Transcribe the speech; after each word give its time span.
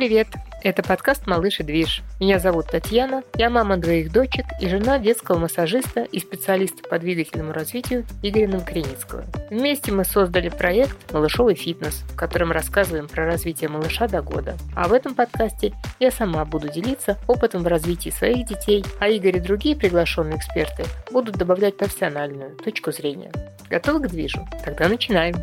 привет! 0.00 0.28
Это 0.62 0.82
подкаст 0.82 1.26
«Малыш 1.26 1.60
и 1.60 1.62
движ». 1.62 2.00
Меня 2.20 2.38
зовут 2.38 2.68
Татьяна, 2.68 3.22
я 3.36 3.50
мама 3.50 3.76
двоих 3.76 4.10
дочек 4.10 4.46
и 4.58 4.66
жена 4.66 4.98
детского 4.98 5.38
массажиста 5.38 6.04
и 6.04 6.18
специалиста 6.18 6.88
по 6.88 6.98
двигательному 6.98 7.52
развитию 7.52 8.06
Игоря 8.22 8.48
Новокреницкого. 8.48 9.24
Вместе 9.50 9.92
мы 9.92 10.06
создали 10.06 10.48
проект 10.48 11.12
«Малышовый 11.12 11.54
фитнес», 11.54 12.02
в 12.08 12.16
котором 12.16 12.50
рассказываем 12.50 13.08
про 13.08 13.26
развитие 13.26 13.68
малыша 13.68 14.08
до 14.08 14.22
года. 14.22 14.56
А 14.74 14.88
в 14.88 14.94
этом 14.94 15.14
подкасте 15.14 15.74
я 15.98 16.10
сама 16.10 16.46
буду 16.46 16.70
делиться 16.70 17.18
опытом 17.26 17.62
в 17.62 17.66
развитии 17.66 18.08
своих 18.08 18.46
детей, 18.46 18.82
а 19.00 19.08
Игорь 19.08 19.36
и 19.36 19.40
другие 19.40 19.76
приглашенные 19.76 20.38
эксперты 20.38 20.84
будут 21.10 21.36
добавлять 21.36 21.76
профессиональную 21.76 22.56
точку 22.56 22.90
зрения. 22.90 23.32
Готовы 23.68 24.00
к 24.00 24.08
движу? 24.08 24.48
Тогда 24.64 24.88
начинаем! 24.88 25.34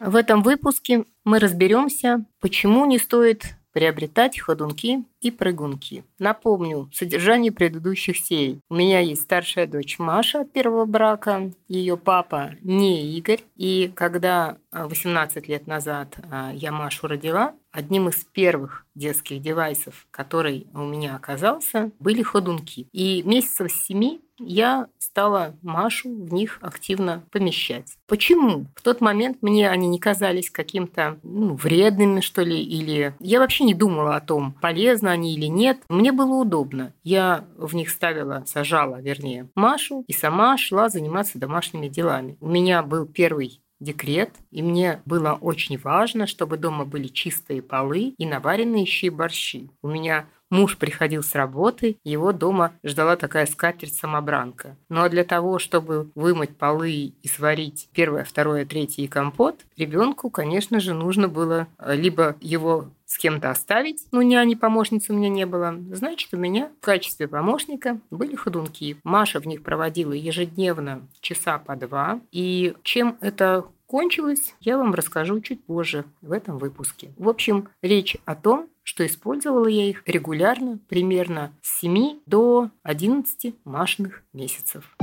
В 0.00 0.16
этом 0.16 0.42
выпуске 0.42 1.04
мы 1.24 1.38
разберемся, 1.38 2.24
почему 2.40 2.84
не 2.84 2.98
стоит 2.98 3.56
приобретать 3.74 4.38
ходунки 4.38 5.04
и 5.20 5.30
прыгунки. 5.30 6.04
Напомню 6.18 6.88
содержание 6.94 7.52
предыдущих 7.52 8.16
серий. 8.16 8.60
У 8.70 8.76
меня 8.76 9.00
есть 9.00 9.22
старшая 9.22 9.66
дочь 9.66 9.98
Маша 9.98 10.42
от 10.42 10.52
первого 10.52 10.86
брака, 10.86 11.50
ее 11.66 11.96
папа 11.96 12.52
не 12.62 13.16
Игорь. 13.16 13.40
И 13.56 13.92
когда 13.94 14.56
18 14.70 15.48
лет 15.48 15.66
назад 15.66 16.16
а, 16.30 16.52
я 16.54 16.70
Машу 16.70 17.08
родила, 17.08 17.54
одним 17.74 18.08
из 18.08 18.24
первых 18.24 18.86
детских 18.94 19.42
девайсов, 19.42 20.06
который 20.12 20.68
у 20.72 20.84
меня 20.84 21.16
оказался, 21.16 21.90
были 21.98 22.22
ходунки. 22.22 22.86
И 22.92 23.22
месяцев 23.24 23.72
с 23.72 23.86
семи 23.86 24.20
я 24.38 24.86
стала 24.98 25.54
Машу 25.62 26.08
в 26.08 26.32
них 26.32 26.58
активно 26.60 27.24
помещать. 27.30 27.96
Почему? 28.06 28.66
В 28.74 28.82
тот 28.82 29.00
момент 29.00 29.38
мне 29.42 29.68
они 29.70 29.88
не 29.88 29.98
казались 29.98 30.50
каким-то 30.50 31.18
ну, 31.22 31.54
вредными, 31.54 32.20
что 32.20 32.42
ли, 32.42 32.60
или 32.60 33.14
я 33.20 33.38
вообще 33.40 33.64
не 33.64 33.74
думала 33.74 34.16
о 34.16 34.20
том, 34.20 34.52
полезны 34.60 35.08
они 35.08 35.34
или 35.34 35.46
нет. 35.46 35.78
Мне 35.88 36.12
было 36.12 36.34
удобно. 36.34 36.92
Я 37.02 37.44
в 37.56 37.74
них 37.74 37.90
ставила, 37.90 38.44
сажала, 38.46 39.00
вернее, 39.00 39.48
Машу 39.54 40.04
и 40.06 40.12
сама 40.12 40.56
шла 40.58 40.88
заниматься 40.88 41.38
домашними 41.38 41.88
делами. 41.88 42.36
У 42.40 42.48
меня 42.48 42.82
был 42.82 43.06
первый 43.06 43.60
декрет, 43.80 44.30
и 44.50 44.62
мне 44.62 45.02
было 45.04 45.32
очень 45.40 45.78
важно, 45.78 46.26
чтобы 46.26 46.56
дома 46.56 46.84
были 46.84 47.08
чистые 47.08 47.62
полы 47.62 48.14
и 48.18 48.26
наваренные 48.26 48.86
щи 48.86 49.08
борщи. 49.08 49.70
У 49.82 49.88
меня 49.88 50.26
Муж 50.54 50.78
приходил 50.78 51.24
с 51.24 51.34
работы, 51.34 51.96
его 52.04 52.32
дома 52.32 52.74
ждала 52.84 53.16
такая 53.16 53.44
скатерть-самобранка. 53.44 54.76
Ну 54.88 55.02
а 55.02 55.08
для 55.08 55.24
того, 55.24 55.58
чтобы 55.58 56.12
вымыть 56.14 56.56
полы 56.56 56.92
и 56.92 57.28
сварить 57.28 57.88
первое, 57.92 58.22
второе, 58.22 58.64
третье 58.64 59.02
и 59.02 59.08
компот, 59.08 59.62
ребенку, 59.76 60.30
конечно 60.30 60.78
же, 60.78 60.94
нужно 60.94 61.26
было 61.26 61.66
э, 61.80 61.96
либо 61.96 62.36
его 62.40 62.86
с 63.04 63.18
кем-то 63.18 63.50
оставить, 63.50 64.06
ну, 64.12 64.22
няни 64.22 64.54
помощницы 64.54 65.12
у 65.12 65.16
меня 65.16 65.28
не 65.28 65.44
было, 65.44 65.74
значит, 65.90 66.32
у 66.32 66.36
меня 66.36 66.70
в 66.80 66.84
качестве 66.84 67.26
помощника 67.26 67.98
были 68.12 68.36
ходунки. 68.36 68.96
Маша 69.02 69.40
в 69.40 69.46
них 69.46 69.64
проводила 69.64 70.12
ежедневно 70.12 71.02
часа 71.20 71.58
по 71.58 71.74
два, 71.74 72.20
и 72.30 72.74
чем 72.84 73.16
это 73.20 73.64
кончилось, 73.86 74.54
я 74.60 74.78
вам 74.78 74.94
расскажу 74.94 75.40
чуть 75.40 75.64
позже 75.64 76.04
в 76.22 76.32
этом 76.32 76.58
выпуске. 76.58 77.12
В 77.16 77.28
общем, 77.28 77.68
речь 77.82 78.16
о 78.24 78.34
том, 78.34 78.68
что 78.84 79.04
использовала 79.04 79.66
я 79.66 79.86
их 79.86 80.02
регулярно, 80.06 80.78
примерно 80.88 81.52
с 81.62 81.80
7 81.80 82.20
до 82.26 82.70
11 82.84 83.56
машных 83.64 84.22
месяцев. 84.32 84.96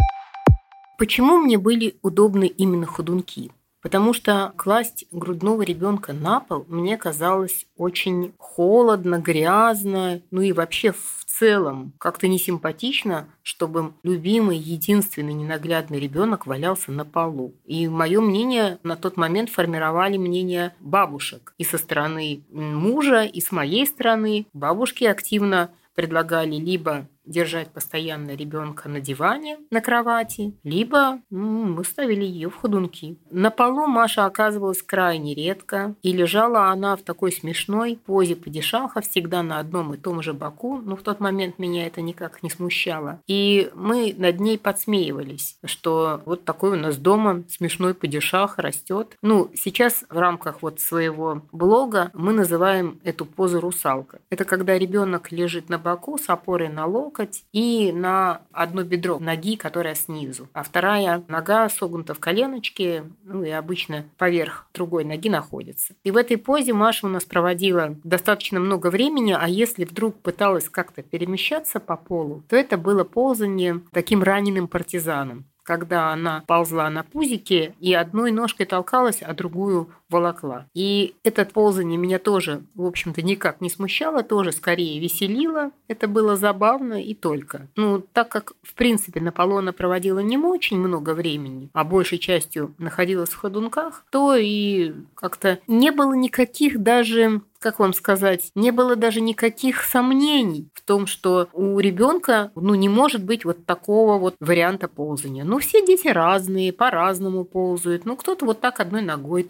Почему 0.98 1.38
мне 1.38 1.58
были 1.58 1.96
удобны 2.04 2.46
именно 2.46 2.86
ходунки? 2.86 3.52
Потому 3.82 4.14
что 4.14 4.54
класть 4.56 5.06
грудного 5.12 5.64
ребенка 5.64 6.14
на 6.14 6.40
пол 6.40 6.66
мне 6.68 6.98
казалось 6.98 7.66
очень 7.76 8.34
холодно, 8.38 9.18
грязно, 9.18 10.22
ну 10.30 10.42
и 10.42 10.52
вообще 10.52 10.94
целом 11.42 11.94
как-то 11.98 12.28
несимпатично, 12.28 13.28
чтобы 13.42 13.94
любимый, 14.04 14.60
единственный 14.60 15.34
ненаглядный 15.34 16.00
ребенок 16.00 16.46
валялся 16.46 16.92
на 16.92 17.04
полу. 17.04 17.56
И 17.66 17.88
мое 17.88 18.22
мнение 18.22 18.78
на 18.84 18.96
тот 18.96 19.18
момент 19.18 19.50
формировали 19.50 20.18
мнение 20.18 20.76
бабушек 20.80 21.56
и 21.58 21.64
со 21.64 21.80
стороны 21.80 22.44
мужа, 22.52 23.24
и 23.24 23.42
с 23.42 23.52
моей 23.52 23.88
стороны. 23.88 24.46
Бабушки 24.54 25.04
активно 25.06 25.72
предлагали 25.96 26.56
либо 26.58 27.08
держать 27.26 27.70
постоянно 27.70 28.36
ребенка 28.36 28.90
на 28.90 29.00
диване, 29.00 29.60
на 29.70 29.82
кровати, 29.82 30.54
либо 30.64 31.20
мы 31.30 31.84
ставили 31.84 32.26
ее 32.26 32.50
в 32.50 32.56
ходунки. 32.56 33.18
На 33.30 33.52
полу 33.52 33.88
Маша 33.88 34.26
оказывалась 34.26 34.82
крайне 34.82 35.34
редко, 35.34 35.96
и 36.02 36.12
лежала 36.12 36.70
она 36.72 36.96
в 36.96 37.02
такой 37.02 37.32
смешной 37.32 38.00
позе 38.06 38.36
падишаха, 38.36 39.02
всегда 39.02 39.44
на 39.44 39.60
одном 39.60 39.94
и 39.94 39.98
том 39.98 40.22
же 40.22 40.34
боку, 40.34 40.78
но 40.78 40.96
в 40.96 41.02
тот 41.02 41.20
момент 41.20 41.60
меня 41.60 41.88
это 41.88 42.02
никак 42.02 42.44
не 42.44 42.50
смущало. 42.50 43.22
И 43.28 43.72
мы 43.76 44.14
над 44.18 44.40
ней 44.40 44.58
подсмеивались, 44.58 45.58
что 45.64 46.22
вот 46.26 46.44
такой 46.44 46.72
у 46.72 46.76
нас 46.76 46.98
дома 46.98 47.44
смешной 47.50 47.94
падишах 47.94 48.58
растет. 48.58 49.16
Ну, 49.22 49.52
сейчас 49.56 50.04
в 50.10 50.18
рамках 50.18 50.62
вот 50.62 50.80
своего 50.80 51.44
блога 51.52 52.12
мы 52.14 52.34
называем 52.34 53.00
эту 53.04 53.26
позу 53.26 53.60
русалка. 53.60 54.20
Это 54.30 54.46
когда 54.46 54.78
ребенок 54.78 55.32
лежит 55.32 55.70
на 55.70 55.78
боку 55.78 56.18
с 56.18 56.30
опорой 56.30 56.70
на 56.70 56.86
лоб, 56.86 57.11
локоть 57.12 57.44
и 57.52 57.92
на 57.92 58.42
одно 58.52 58.84
бедро 58.84 59.20
ноги, 59.20 59.56
которая 59.56 59.96
снизу. 59.96 60.48
А 60.54 60.64
вторая 60.64 61.24
нога 61.28 61.70
согнута 61.70 62.14
в 62.14 62.20
коленочке, 62.20 63.04
ну 63.24 63.44
и 63.44 63.50
обычно 63.50 64.06
поверх 64.18 64.68
другой 64.74 65.04
ноги 65.04 65.30
находится. 65.30 65.94
И 66.04 66.12
в 66.12 66.18
этой 66.18 66.38
позе 66.38 66.74
Маша 66.74 67.06
у 67.06 67.10
нас 67.10 67.26
проводила 67.26 67.96
достаточно 68.04 68.60
много 68.60 68.88
времени, 68.90 69.36
а 69.38 69.48
если 69.48 69.86
вдруг 69.86 70.20
пыталась 70.20 70.70
как-то 70.70 71.02
перемещаться 71.02 71.80
по 71.80 71.98
полу, 71.98 72.44
то 72.48 72.56
это 72.56 72.78
было 72.78 73.04
ползание 73.04 73.82
таким 73.92 74.24
раненым 74.24 74.68
партизаном 74.68 75.46
когда 75.64 76.12
она 76.12 76.44
ползла 76.48 76.90
на 76.90 77.04
пузике 77.04 77.76
и 77.80 77.94
одной 77.94 78.32
ножкой 78.32 78.66
толкалась, 78.66 79.22
а 79.22 79.34
другую 79.34 79.90
волокла. 80.12 80.68
И 80.74 81.16
это 81.24 81.46
ползание 81.46 81.98
меня 81.98 82.20
тоже, 82.20 82.62
в 82.76 82.86
общем-то, 82.86 83.22
никак 83.22 83.62
не 83.62 83.70
смущало, 83.70 84.24
тоже 84.24 84.52
скорее 84.52 85.00
веселило. 85.00 85.72
Это 85.88 86.08
было 86.08 86.36
забавно 86.36 87.02
и 87.02 87.14
только. 87.14 87.68
Ну, 87.76 88.04
так 88.14 88.30
как, 88.30 88.54
в 88.62 88.74
принципе, 88.74 89.22
на 89.22 89.32
полу 89.32 89.58
она 89.58 89.72
проводила 89.72 90.20
не 90.20 90.38
очень 90.38 90.78
много 90.78 91.14
времени, 91.14 91.70
а 91.74 91.84
большей 91.84 92.18
частью 92.18 92.74
находилась 92.78 93.30
в 93.30 93.38
ходунках, 93.38 94.06
то 94.12 94.36
и 94.36 94.94
как-то 95.16 95.60
не 95.68 95.92
было 95.92 96.14
никаких 96.14 96.80
даже 96.80 97.42
как 97.62 97.78
вам 97.78 97.94
сказать, 97.94 98.52
не 98.56 98.72
было 98.72 98.96
даже 98.96 99.22
никаких 99.22 99.84
сомнений 99.84 100.68
в 100.74 100.82
том, 100.82 101.06
что 101.06 101.48
у 101.54 101.80
ребенка 101.80 102.52
ну, 102.56 102.74
не 102.74 102.90
может 102.90 103.24
быть 103.24 103.46
вот 103.46 103.66
такого 103.66 104.18
вот 104.18 104.36
варианта 104.40 104.88
ползания. 104.88 105.44
Ну, 105.44 105.60
все 105.60 105.86
дети 105.86 106.08
разные, 106.08 106.74
по-разному 106.74 107.46
ползают. 107.46 108.04
Ну, 108.04 108.16
кто-то 108.16 108.46
вот 108.46 108.62
так 108.62 108.80
одной 108.80 109.04
ногой 109.04 109.44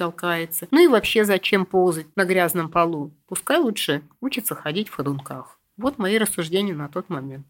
толкается. 0.52 0.68
Ну 0.72 0.84
и 0.84 0.88
вообще 0.88 1.26
зачем 1.26 1.66
ползать 1.66 2.08
на 2.16 2.26
грязном 2.26 2.70
полу? 2.70 3.12
Пускай 3.28 3.58
лучше 3.58 4.04
учится 4.20 4.56
ходить 4.56 4.90
в 4.90 4.96
ходунках. 4.96 5.60
Вот 5.78 5.98
мои 5.98 6.18
рассуждения 6.18 6.74
на 6.74 6.90
тот 6.90 7.10
момент. 7.10 7.46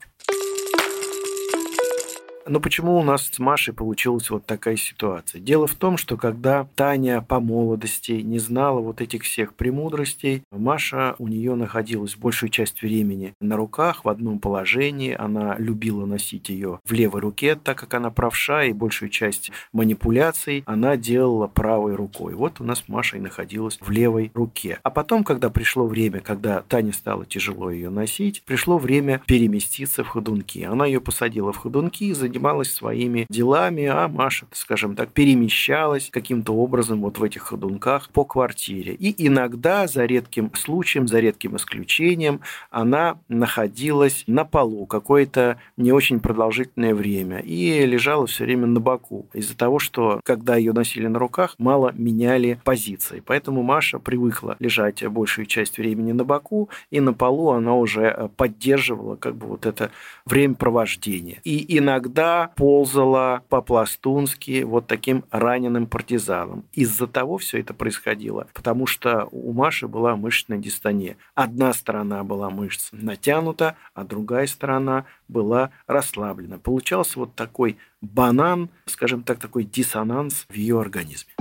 Но 2.51 2.59
почему 2.59 2.97
у 2.97 3.03
нас 3.03 3.29
с 3.31 3.39
Машей 3.39 3.73
получилась 3.73 4.29
вот 4.29 4.45
такая 4.45 4.75
ситуация? 4.75 5.39
Дело 5.39 5.67
в 5.67 5.75
том, 5.75 5.95
что 5.95 6.17
когда 6.17 6.67
Таня 6.75 7.21
по 7.21 7.39
молодости 7.39 8.11
не 8.11 8.39
знала 8.39 8.81
вот 8.81 8.99
этих 8.99 9.23
всех 9.23 9.53
премудростей, 9.53 10.43
Маша 10.51 11.15
у 11.17 11.29
нее 11.29 11.55
находилась 11.55 12.17
большую 12.17 12.49
часть 12.49 12.81
времени 12.81 13.33
на 13.39 13.55
руках 13.55 14.03
в 14.03 14.09
одном 14.09 14.39
положении. 14.39 15.15
Она 15.17 15.55
любила 15.59 16.05
носить 16.05 16.49
ее 16.49 16.81
в 16.83 16.91
левой 16.91 17.21
руке, 17.21 17.55
так 17.55 17.77
как 17.77 17.93
она 17.93 18.11
правша, 18.11 18.65
и 18.65 18.73
большую 18.73 19.07
часть 19.07 19.49
манипуляций 19.71 20.63
она 20.65 20.97
делала 20.97 21.47
правой 21.47 21.95
рукой. 21.95 22.33
Вот 22.33 22.59
у 22.59 22.65
нас 22.65 22.83
Маша 22.89 23.15
и 23.15 23.21
находилась 23.21 23.77
в 23.79 23.89
левой 23.91 24.29
руке. 24.33 24.77
А 24.83 24.89
потом, 24.89 25.23
когда 25.23 25.49
пришло 25.49 25.87
время, 25.87 26.19
когда 26.19 26.63
Тане 26.63 26.91
стало 26.91 27.25
тяжело 27.25 27.71
ее 27.71 27.89
носить, 27.89 28.43
пришло 28.43 28.77
время 28.77 29.21
переместиться 29.25 30.03
в 30.03 30.09
ходунки. 30.09 30.59
Она 30.63 30.85
ее 30.85 30.99
посадила 30.99 31.53
в 31.53 31.57
ходунки 31.57 32.03
и 32.03 32.13
занималась 32.13 32.40
своими 32.71 33.25
делами, 33.29 33.85
а 33.85 34.07
Маша, 34.07 34.45
скажем 34.51 34.95
так, 34.95 35.09
перемещалась 35.11 36.09
каким-то 36.11 36.53
образом 36.53 37.01
вот 37.01 37.17
в 37.17 37.23
этих 37.23 37.43
ходунках 37.43 38.09
по 38.09 38.23
квартире. 38.23 38.93
И 38.93 39.27
иногда, 39.27 39.87
за 39.87 40.05
редким 40.05 40.51
случаем, 40.55 41.07
за 41.07 41.19
редким 41.19 41.55
исключением, 41.55 42.41
она 42.69 43.19
находилась 43.27 44.23
на 44.27 44.45
полу 44.45 44.85
какое-то 44.85 45.57
не 45.77 45.91
очень 45.91 46.19
продолжительное 46.19 46.95
время 46.95 47.39
и 47.39 47.85
лежала 47.85 48.27
все 48.27 48.45
время 48.45 48.67
на 48.67 48.79
боку 48.79 49.27
из-за 49.33 49.55
того, 49.55 49.79
что 49.79 50.19
когда 50.23 50.55
ее 50.55 50.73
носили 50.73 51.07
на 51.07 51.19
руках, 51.19 51.55
мало 51.57 51.91
меняли 51.93 52.59
позиции. 52.63 53.21
Поэтому 53.25 53.63
Маша 53.63 53.99
привыкла 53.99 54.55
лежать 54.59 55.05
большую 55.07 55.45
часть 55.45 55.77
времени 55.77 56.11
на 56.11 56.23
боку, 56.23 56.69
и 56.89 56.99
на 56.99 57.13
полу 57.13 57.51
она 57.51 57.75
уже 57.75 58.29
поддерживала 58.37 59.15
как 59.15 59.35
бы 59.35 59.47
вот 59.47 59.65
это 59.65 59.91
времяпровождение. 60.25 61.39
И 61.43 61.77
иногда 61.77 62.20
иногда 62.21 62.51
ползала 62.55 63.43
по-пластунски 63.49 64.63
вот 64.63 64.87
таким 64.87 65.25
раненым 65.31 65.87
партизаном. 65.87 66.65
Из-за 66.73 67.07
того 67.07 67.37
все 67.37 67.59
это 67.59 67.73
происходило, 67.73 68.47
потому 68.53 68.87
что 68.87 69.27
у 69.31 69.53
Маши 69.53 69.87
была 69.87 70.15
мышечная 70.15 70.57
дистония. 70.57 71.17
Одна 71.35 71.73
сторона 71.73 72.23
была 72.23 72.49
мышца 72.49 72.95
натянута, 72.95 73.75
а 73.93 74.03
другая 74.03 74.47
сторона 74.47 75.05
была 75.27 75.71
расслаблена. 75.87 76.59
Получался 76.59 77.19
вот 77.19 77.35
такой 77.35 77.77
банан, 78.01 78.69
скажем 78.85 79.23
так, 79.23 79.39
такой 79.39 79.63
диссонанс 79.63 80.45
в 80.49 80.53
ее 80.53 80.79
организме. 80.79 81.33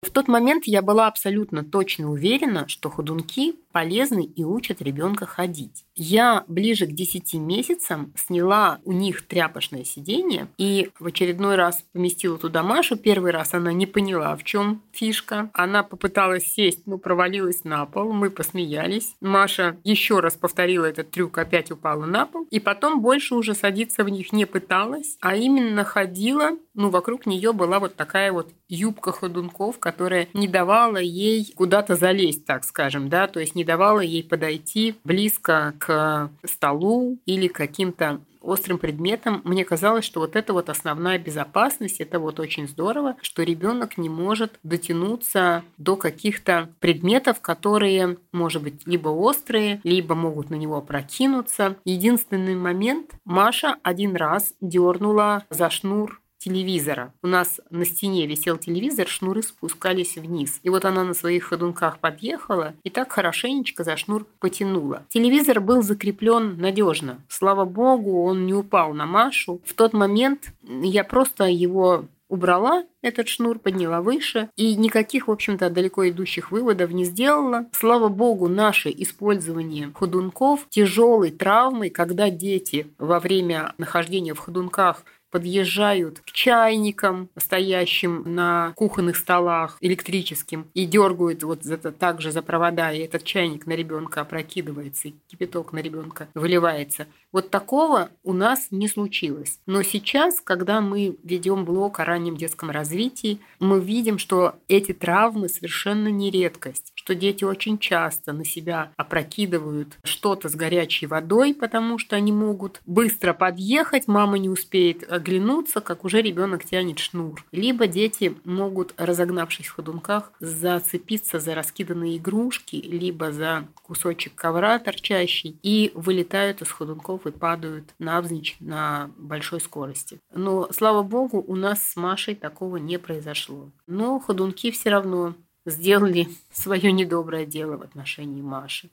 В 0.00 0.10
тот 0.10 0.28
момент 0.28 0.64
я 0.64 0.80
была 0.80 1.08
абсолютно 1.08 1.64
точно 1.64 2.10
уверена, 2.10 2.68
что 2.68 2.88
ходунки 2.88 3.56
полезны 3.72 4.24
и 4.24 4.44
учат 4.44 4.82
ребенка 4.82 5.26
ходить. 5.26 5.84
Я 5.94 6.44
ближе 6.48 6.86
к 6.86 6.92
10 6.92 7.34
месяцам 7.34 8.12
сняла 8.16 8.78
у 8.84 8.92
них 8.92 9.26
тряпочное 9.26 9.84
сиденье 9.84 10.48
и 10.56 10.90
в 10.98 11.06
очередной 11.06 11.56
раз 11.56 11.84
поместила 11.92 12.38
туда 12.38 12.62
Машу. 12.62 12.96
Первый 12.96 13.32
раз 13.32 13.54
она 13.54 13.72
не 13.72 13.86
поняла, 13.86 14.36
в 14.36 14.44
чем 14.44 14.82
фишка. 14.92 15.50
Она 15.52 15.82
попыталась 15.82 16.44
сесть, 16.44 16.86
но 16.86 16.98
провалилась 16.98 17.64
на 17.64 17.84
пол. 17.86 18.12
Мы 18.12 18.30
посмеялись. 18.30 19.14
Маша 19.20 19.76
еще 19.84 20.20
раз 20.20 20.34
повторила 20.34 20.84
этот 20.84 21.10
трюк, 21.10 21.36
опять 21.38 21.70
упала 21.70 22.06
на 22.06 22.26
пол. 22.26 22.46
И 22.50 22.60
потом 22.60 23.02
больше 23.02 23.34
уже 23.34 23.54
садиться 23.54 24.04
в 24.04 24.08
них 24.08 24.32
не 24.32 24.44
пыталась, 24.44 25.16
а 25.20 25.36
именно 25.36 25.84
ходила. 25.84 26.50
Ну, 26.74 26.90
вокруг 26.90 27.26
нее 27.26 27.52
была 27.52 27.80
вот 27.80 27.96
такая 27.96 28.32
вот 28.32 28.52
юбка 28.68 29.12
ходунков, 29.12 29.78
которая 29.78 30.28
не 30.32 30.46
давала 30.46 30.98
ей 30.98 31.52
куда-то 31.56 31.96
залезть, 31.96 32.44
так 32.44 32.64
скажем, 32.64 33.08
да, 33.08 33.26
то 33.26 33.40
есть 33.40 33.54
не 33.58 33.64
давала 33.64 34.00
ей 34.00 34.22
подойти 34.22 34.94
близко 35.04 35.74
к 35.78 36.30
столу 36.44 37.18
или 37.26 37.48
каким-то 37.48 38.20
острым 38.40 38.78
предметом, 38.78 39.42
мне 39.44 39.64
казалось, 39.64 40.04
что 40.04 40.20
вот 40.20 40.36
это 40.36 40.52
вот 40.52 40.70
основная 40.70 41.18
безопасность, 41.18 42.00
это 42.00 42.20
вот 42.20 42.38
очень 42.40 42.68
здорово, 42.68 43.16
что 43.20 43.42
ребенок 43.42 43.98
не 43.98 44.08
может 44.08 44.58
дотянуться 44.62 45.64
до 45.76 45.96
каких-то 45.96 46.70
предметов, 46.78 47.40
которые, 47.40 48.16
может 48.32 48.62
быть, 48.62 48.86
либо 48.86 49.08
острые, 49.08 49.80
либо 49.82 50.14
могут 50.14 50.50
на 50.50 50.54
него 50.54 50.80
прокинуться. 50.80 51.76
Единственный 51.84 52.54
момент, 52.54 53.10
Маша 53.24 53.76
один 53.82 54.14
раз 54.14 54.54
дернула 54.60 55.44
за 55.50 55.68
шнур 55.68 56.20
телевизора. 56.38 57.12
У 57.22 57.26
нас 57.26 57.60
на 57.70 57.84
стене 57.84 58.26
висел 58.26 58.56
телевизор, 58.56 59.08
шнуры 59.08 59.42
спускались 59.42 60.16
вниз. 60.16 60.60
И 60.62 60.70
вот 60.70 60.84
она 60.84 61.04
на 61.04 61.14
своих 61.14 61.44
ходунках 61.44 61.98
подъехала 61.98 62.74
и 62.84 62.90
так 62.90 63.12
хорошенечко 63.12 63.84
за 63.84 63.96
шнур 63.96 64.26
потянула. 64.38 65.02
Телевизор 65.08 65.60
был 65.60 65.82
закреплен 65.82 66.58
надежно. 66.58 67.20
Слава 67.28 67.64
богу, 67.64 68.24
он 68.24 68.46
не 68.46 68.54
упал 68.54 68.94
на 68.94 69.06
Машу. 69.06 69.60
В 69.64 69.74
тот 69.74 69.92
момент 69.92 70.52
я 70.62 71.04
просто 71.04 71.44
его 71.44 72.04
убрала 72.28 72.84
этот 73.00 73.28
шнур, 73.28 73.58
подняла 73.58 74.00
выше 74.00 74.50
и 74.56 74.74
никаких, 74.76 75.28
в 75.28 75.30
общем-то, 75.30 75.70
далеко 75.70 76.08
идущих 76.08 76.50
выводов 76.50 76.90
не 76.90 77.04
сделала. 77.04 77.66
Слава 77.72 78.08
богу, 78.08 78.48
наше 78.48 78.90
использование 78.90 79.90
ходунков 79.94 80.66
тяжелой 80.68 81.30
травмой, 81.30 81.90
когда 81.90 82.30
дети 82.30 82.88
во 82.98 83.18
время 83.20 83.74
нахождения 83.78 84.34
в 84.34 84.38
ходунках 84.38 85.04
подъезжают 85.30 86.20
к 86.20 86.32
чайникам, 86.32 87.28
стоящим 87.36 88.22
на 88.34 88.72
кухонных 88.76 89.16
столах 89.16 89.76
электрическим, 89.80 90.66
и 90.74 90.86
дергают 90.86 91.42
вот 91.42 91.66
это 91.66 91.92
также 91.92 92.32
за 92.32 92.42
провода, 92.42 92.92
и 92.92 93.00
этот 93.00 93.24
чайник 93.24 93.66
на 93.66 93.72
ребенка 93.72 94.22
опрокидывается, 94.22 95.08
и 95.08 95.14
кипяток 95.28 95.72
на 95.72 95.78
ребенка 95.78 96.28
выливается. 96.34 97.06
Вот 97.30 97.50
такого 97.50 98.08
у 98.24 98.32
нас 98.32 98.68
не 98.70 98.88
случилось. 98.88 99.60
Но 99.66 99.82
сейчас, 99.82 100.40
когда 100.40 100.80
мы 100.80 101.18
ведем 101.22 101.64
блог 101.64 102.00
о 102.00 102.04
раннем 102.04 102.36
детском 102.36 102.70
развитии, 102.70 103.40
мы 103.60 103.80
видим, 103.80 104.18
что 104.18 104.54
эти 104.66 104.92
травмы 104.92 105.48
совершенно 105.48 106.08
не 106.08 106.30
редкость, 106.30 106.92
что 106.94 107.14
дети 107.14 107.44
очень 107.44 107.78
часто 107.78 108.32
на 108.32 108.44
себя 108.44 108.92
опрокидывают 108.96 109.98
что-то 110.04 110.48
с 110.48 110.54
горячей 110.54 111.06
водой, 111.06 111.54
потому 111.54 111.98
что 111.98 112.16
они 112.16 112.32
могут 112.32 112.80
быстро 112.86 113.34
подъехать, 113.34 114.08
мама 114.08 114.38
не 114.38 114.48
успеет 114.48 115.10
оглянуться, 115.10 115.80
как 115.80 116.04
уже 116.04 116.22
ребенок 116.22 116.64
тянет 116.64 116.98
шнур. 116.98 117.44
Либо 117.52 117.86
дети 117.86 118.36
могут, 118.44 118.94
разогнавшись 118.96 119.66
в 119.66 119.74
ходунках, 119.74 120.32
зацепиться 120.40 121.40
за 121.40 121.54
раскиданные 121.54 122.16
игрушки, 122.16 122.76
либо 122.76 123.32
за 123.32 123.66
кусочек 123.82 124.34
ковра 124.34 124.78
торчащий, 124.78 125.58
и 125.62 125.92
вылетают 125.94 126.62
из 126.62 126.70
ходунков 126.70 127.17
и 127.26 127.30
падают 127.30 127.94
навзничь 127.98 128.56
на 128.60 129.10
большой 129.16 129.60
скорости. 129.60 130.20
Но, 130.32 130.68
слава 130.72 131.02
богу, 131.02 131.44
у 131.46 131.56
нас 131.56 131.82
с 131.82 131.96
Машей 131.96 132.34
такого 132.34 132.76
не 132.76 132.98
произошло. 132.98 133.70
Но 133.86 134.18
ходунки 134.18 134.70
все 134.70 134.90
равно 134.90 135.34
сделали 135.66 136.28
свое 136.52 136.92
недоброе 136.92 137.46
дело 137.46 137.76
в 137.76 137.82
отношении 137.82 138.42
Маши. 138.42 138.90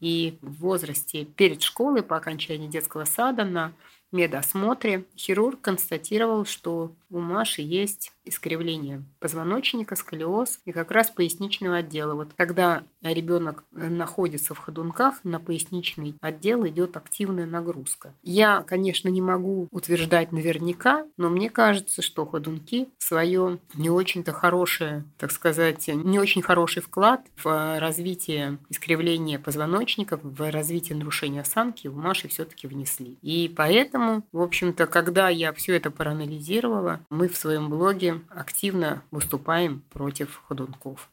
И 0.00 0.38
в 0.40 0.60
возрасте 0.60 1.24
перед 1.24 1.62
школой, 1.62 2.02
по 2.02 2.16
окончании 2.16 2.68
детского 2.68 3.04
сада, 3.04 3.44
на 3.44 3.72
медосмотре 4.12 5.04
хирург 5.16 5.60
констатировал, 5.60 6.44
что 6.44 6.92
у 7.10 7.20
Маши 7.20 7.62
есть 7.62 8.12
искривление 8.24 9.02
позвоночника, 9.18 9.96
сколиоз 9.96 10.60
и 10.64 10.72
как 10.72 10.90
раз 10.90 11.10
поясничного 11.10 11.78
отдела. 11.78 12.14
Вот 12.14 12.30
когда 12.36 12.84
ребенок 13.02 13.64
находится 13.70 14.54
в 14.54 14.58
ходунках, 14.58 15.20
на 15.24 15.40
поясничный 15.40 16.14
отдел 16.20 16.66
идет 16.66 16.96
активная 16.96 17.46
нагрузка. 17.46 18.12
Я, 18.22 18.62
конечно, 18.62 19.08
не 19.08 19.22
могу 19.22 19.68
утверждать 19.70 20.32
наверняка, 20.32 21.06
но 21.16 21.30
мне 21.30 21.50
кажется, 21.50 22.02
что 22.02 22.26
ходунки 22.26 22.88
свое 22.98 23.58
не 23.74 23.90
очень-то 23.90 24.32
хорошее, 24.32 25.04
так 25.18 25.32
сказать, 25.32 25.88
не 25.88 26.18
очень 26.18 26.42
хороший 26.42 26.82
вклад 26.82 27.22
в 27.42 27.78
развитие 27.78 28.58
искривления 28.68 29.38
позвоночника, 29.38 30.18
в 30.22 30.50
развитие 30.50 30.96
нарушения 30.96 31.40
осанки 31.40 31.88
в 31.88 31.96
Маши 31.96 32.28
все-таки 32.28 32.66
внесли. 32.66 33.18
И 33.22 33.52
поэтому, 33.54 34.24
в 34.32 34.40
общем-то, 34.40 34.86
когда 34.86 35.28
я 35.28 35.52
все 35.52 35.76
это 35.76 35.90
проанализировала, 35.90 37.00
мы 37.10 37.28
в 37.28 37.36
своем 37.36 37.68
блоге 37.70 38.09
активно 38.30 39.02
выступаем 39.10 39.82
против 39.90 40.42
ходунков. 40.46 41.08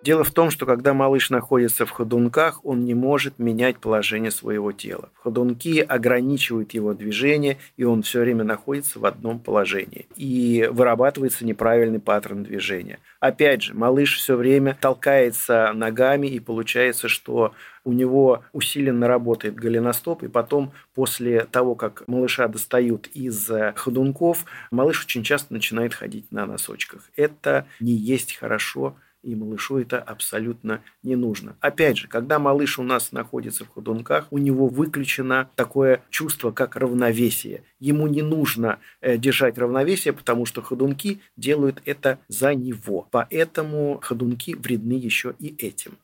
Дело 0.00 0.22
в 0.22 0.30
том, 0.30 0.50
что 0.50 0.64
когда 0.64 0.94
малыш 0.94 1.28
находится 1.28 1.84
в 1.84 1.90
ходунках, 1.90 2.64
он 2.64 2.84
не 2.84 2.94
может 2.94 3.38
менять 3.38 3.78
положение 3.78 4.30
своего 4.30 4.70
тела. 4.70 5.10
Ходунки 5.14 5.80
ограничивают 5.80 6.72
его 6.72 6.94
движение, 6.94 7.58
и 7.76 7.82
он 7.82 8.02
все 8.02 8.20
время 8.20 8.44
находится 8.44 9.00
в 9.00 9.06
одном 9.06 9.40
положении. 9.40 10.06
И 10.14 10.68
вырабатывается 10.70 11.44
неправильный 11.44 11.98
паттерн 11.98 12.44
движения. 12.44 13.00
Опять 13.18 13.62
же, 13.62 13.74
малыш 13.74 14.16
все 14.16 14.36
время 14.36 14.78
толкается 14.80 15.72
ногами, 15.74 16.28
и 16.28 16.38
получается, 16.38 17.08
что 17.08 17.52
у 17.84 17.92
него 17.92 18.44
усиленно 18.52 19.08
работает 19.08 19.56
голеностоп, 19.56 20.22
и 20.22 20.28
потом 20.28 20.72
после 20.94 21.40
того, 21.40 21.74
как 21.74 22.06
малыша 22.06 22.46
достают 22.46 23.08
из 23.08 23.50
ходунков, 23.74 24.44
малыш 24.70 25.04
очень 25.04 25.24
часто 25.24 25.52
начинает 25.52 25.92
ходить 25.92 26.30
на 26.30 26.46
носочках. 26.46 27.10
Это 27.16 27.66
не 27.80 27.92
есть 27.92 28.36
хорошо 28.36 28.94
и 29.28 29.34
малышу 29.34 29.78
это 29.78 29.98
абсолютно 30.00 30.82
не 31.02 31.16
нужно. 31.16 31.56
Опять 31.60 31.98
же, 31.98 32.08
когда 32.08 32.38
малыш 32.38 32.78
у 32.78 32.82
нас 32.82 33.12
находится 33.12 33.64
в 33.64 33.68
ходунках, 33.68 34.26
у 34.30 34.38
него 34.38 34.68
выключено 34.68 35.50
такое 35.54 36.02
чувство, 36.08 36.50
как 36.50 36.76
равновесие. 36.76 37.62
Ему 37.78 38.06
не 38.06 38.22
нужно 38.22 38.78
э, 39.00 39.18
держать 39.18 39.58
равновесие, 39.58 40.14
потому 40.14 40.46
что 40.46 40.62
ходунки 40.62 41.20
делают 41.36 41.82
это 41.84 42.18
за 42.28 42.54
него. 42.54 43.06
Поэтому 43.10 44.00
ходунки 44.02 44.54
вредны 44.54 44.94
еще 44.94 45.34
и 45.38 45.54
этим. 45.58 45.98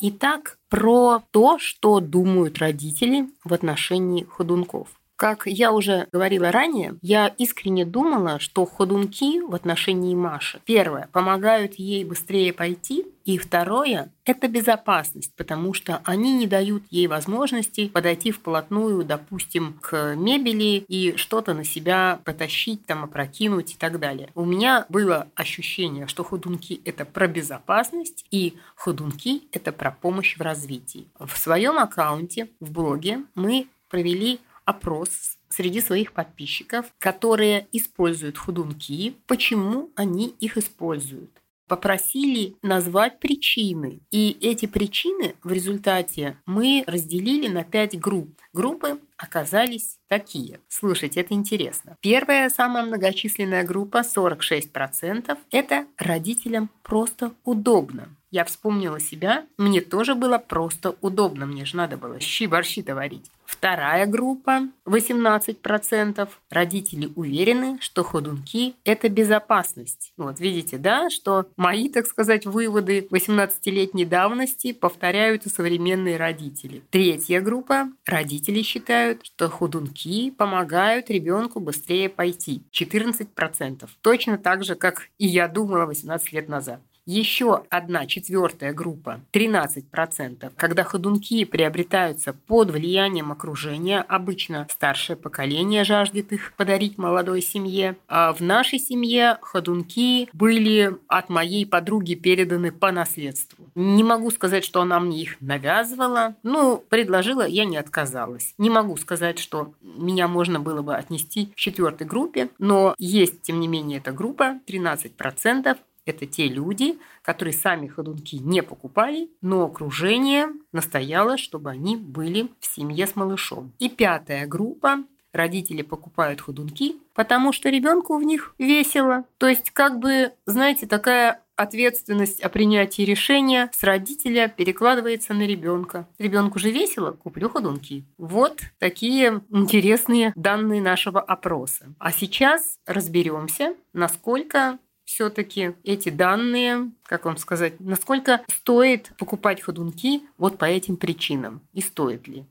Итак, 0.00 0.58
про 0.68 1.22
то, 1.30 1.58
что 1.58 2.00
думают 2.00 2.58
родители 2.58 3.28
в 3.44 3.52
отношении 3.52 4.24
ходунков. 4.24 4.88
Как 5.16 5.46
я 5.46 5.72
уже 5.72 6.08
говорила 6.12 6.50
ранее, 6.50 6.96
я 7.00 7.28
искренне 7.38 7.84
думала, 7.84 8.40
что 8.40 8.66
ходунки 8.66 9.40
в 9.40 9.54
отношении 9.54 10.14
Маши, 10.14 10.60
первое, 10.64 11.08
помогают 11.12 11.76
ей 11.76 12.04
быстрее 12.04 12.52
пойти, 12.52 13.06
и 13.24 13.38
второе– 13.38 14.12
это 14.24 14.48
безопасность, 14.48 15.32
потому 15.36 15.72
что 15.72 16.02
они 16.04 16.34
не 16.34 16.46
дают 16.46 16.82
ей 16.90 17.06
возможности 17.06 17.88
подойти 17.88 18.32
вплотную, 18.32 19.04
допустим, 19.04 19.78
к 19.80 20.14
мебели 20.16 20.84
и 20.88 21.16
что-то 21.16 21.54
на 21.54 21.64
себя 21.64 22.20
потащить, 22.24 22.84
там, 22.84 23.04
опрокинуть 23.04 23.74
и 23.74 23.76
так 23.76 24.00
далее. 24.00 24.30
У 24.34 24.44
меня 24.44 24.84
было 24.88 25.28
ощущение, 25.36 26.08
что 26.08 26.24
ходунки– 26.24 26.80
это 26.84 27.04
про 27.04 27.28
безопасность, 27.28 28.26
и 28.32 28.56
ходунки– 28.74 29.44
это 29.52 29.70
про 29.70 29.92
помощь 29.92 30.36
в 30.36 30.42
развитии. 30.42 31.06
В 31.18 31.38
своем 31.38 31.78
аккаунте, 31.78 32.48
в 32.58 32.72
блоге 32.72 33.20
мы 33.34 33.68
провели 33.88 34.40
опрос 34.64 35.38
среди 35.48 35.80
своих 35.80 36.12
подписчиков, 36.12 36.86
которые 36.98 37.66
используют 37.72 38.38
ходунки, 38.38 39.14
почему 39.26 39.90
они 39.94 40.34
их 40.40 40.56
используют. 40.58 41.30
попросили 41.66 42.56
назвать 42.62 43.20
причины. 43.20 44.00
И 44.10 44.36
эти 44.42 44.66
причины 44.66 45.34
в 45.42 45.50
результате 45.50 46.36
мы 46.44 46.84
разделили 46.86 47.48
на 47.48 47.64
пять 47.64 47.98
групп. 47.98 48.38
Группы 48.52 49.00
оказались 49.16 49.98
такие. 50.06 50.60
Слушайте, 50.68 51.20
это 51.22 51.32
интересно. 51.32 51.96
Первая, 52.00 52.50
самая 52.50 52.84
многочисленная 52.84 53.64
группа, 53.64 54.02
46%, 54.02 55.38
это 55.50 55.86
родителям 55.96 56.68
просто 56.82 57.32
удобно. 57.44 58.08
Я 58.30 58.44
вспомнила 58.44 59.00
себя, 59.00 59.46
мне 59.56 59.80
тоже 59.80 60.14
было 60.14 60.38
просто 60.38 60.96
удобно, 61.00 61.46
мне 61.46 61.64
же 61.64 61.76
надо 61.76 61.96
было 61.96 62.20
щи-борщи-то 62.20 62.94
варить. 62.94 63.30
Вторая 63.46 64.06
группа, 64.06 64.68
18%, 64.86 66.28
родители 66.50 67.10
уверены, 67.14 67.78
что 67.80 68.02
ходунки– 68.02 68.74
это 68.84 69.08
безопасность. 69.08 70.12
Вот 70.16 70.40
видите, 70.40 70.78
да, 70.78 71.10
что 71.10 71.46
мои, 71.56 71.88
так 71.88 72.06
сказать, 72.06 72.46
выводы 72.46 73.06
18-летней 73.10 74.04
давности 74.04 74.72
повторяют 74.72 75.46
и 75.46 75.50
современные 75.50 76.16
родители. 76.16 76.82
Третья 76.90 77.40
группа, 77.40 77.88
родители 78.06 78.62
считают, 78.62 79.24
что 79.24 79.48
ходунки 79.48 80.30
помогают 80.30 81.10
ребенку 81.10 81.60
быстрее 81.60 82.08
пойти. 82.08 82.62
14%. 82.72 83.88
Точно 84.00 84.38
так 84.38 84.64
же, 84.64 84.74
как 84.74 85.08
и 85.18 85.26
я 85.26 85.48
думала 85.48 85.86
18 85.86 86.32
лет 86.32 86.48
назад. 86.48 86.80
Еще 87.06 87.62
одна 87.68 88.06
четвертая 88.06 88.72
группа, 88.72 89.20
13%, 89.32 90.52
когда 90.56 90.84
ходунки 90.84 91.44
приобретаются 91.44 92.32
под 92.32 92.70
влиянием 92.70 93.30
окружения, 93.30 94.00
обычно 94.00 94.66
старшее 94.70 95.16
поколение 95.16 95.84
жаждет 95.84 96.32
их 96.32 96.54
подарить 96.56 96.96
молодой 96.96 97.42
семье. 97.42 97.96
А 98.08 98.32
в 98.32 98.40
нашей 98.40 98.78
семье 98.78 99.36
ходунки 99.42 100.30
были 100.32 100.96
от 101.06 101.28
моей 101.28 101.66
подруги 101.66 102.14
переданы 102.14 102.72
по 102.72 102.90
наследству. 102.90 103.66
Не 103.74 104.02
могу 104.02 104.30
сказать, 104.30 104.64
что 104.64 104.80
она 104.80 104.98
мне 104.98 105.20
их 105.20 105.36
навязывала. 105.40 106.36
Ну, 106.42 106.82
предложила, 106.88 107.46
я 107.46 107.66
не 107.66 107.76
отказалась. 107.76 108.54
Не 108.56 108.70
могу 108.70 108.96
сказать, 108.96 109.38
что 109.38 109.74
меня 109.82 110.26
можно 110.26 110.58
было 110.58 110.80
бы 110.80 110.94
отнести 110.94 111.46
к 111.46 111.56
четвертой 111.56 112.06
группе, 112.06 112.48
но 112.58 112.94
есть, 112.98 113.42
тем 113.42 113.60
не 113.60 113.68
менее, 113.68 113.98
эта 113.98 114.12
группа, 114.12 114.60
13%, 114.66 115.76
это 116.06 116.26
те 116.26 116.48
люди, 116.48 116.98
которые 117.22 117.54
сами 117.54 117.86
ходунки 117.86 118.36
не 118.36 118.62
покупали, 118.62 119.30
но 119.40 119.64
окружение 119.64 120.48
настояло, 120.72 121.36
чтобы 121.36 121.70
они 121.70 121.96
были 121.96 122.48
в 122.60 122.66
семье 122.66 123.06
с 123.06 123.16
малышом. 123.16 123.72
И 123.78 123.88
пятая 123.88 124.46
группа 124.46 125.04
родители 125.32 125.82
покупают 125.82 126.40
ходунки, 126.40 126.96
потому 127.12 127.52
что 127.52 127.68
ребенку 127.68 128.16
в 128.16 128.22
них 128.22 128.54
весело. 128.58 129.24
То 129.38 129.48
есть, 129.48 129.70
как 129.70 129.98
бы, 129.98 130.32
знаете, 130.46 130.86
такая 130.86 131.42
ответственность 131.56 132.40
о 132.40 132.48
принятии 132.48 133.02
решения 133.02 133.70
с 133.72 133.82
родителя 133.82 134.48
перекладывается 134.48 135.34
на 135.34 135.42
ребенка. 135.42 136.08
Ребенку 136.18 136.58
же 136.58 136.70
весело, 136.70 137.12
куплю 137.12 137.48
ходунки. 137.48 138.04
Вот 138.18 138.60
такие 138.78 139.42
интересные 139.50 140.32
данные 140.36 140.82
нашего 140.82 141.20
опроса. 141.20 141.94
А 141.98 142.12
сейчас 142.12 142.78
разберемся, 142.86 143.74
насколько 143.92 144.78
все-таки 145.04 145.74
эти 145.84 146.08
данные, 146.08 146.90
как 147.04 147.24
вам 147.24 147.36
сказать, 147.36 147.78
насколько 147.80 148.42
стоит 148.48 149.12
покупать 149.18 149.60
ходунки 149.60 150.22
вот 150.38 150.58
по 150.58 150.64
этим 150.64 150.96
причинам 150.96 151.62
и 151.72 151.80
стоит 151.80 152.26
ли. 152.26 152.46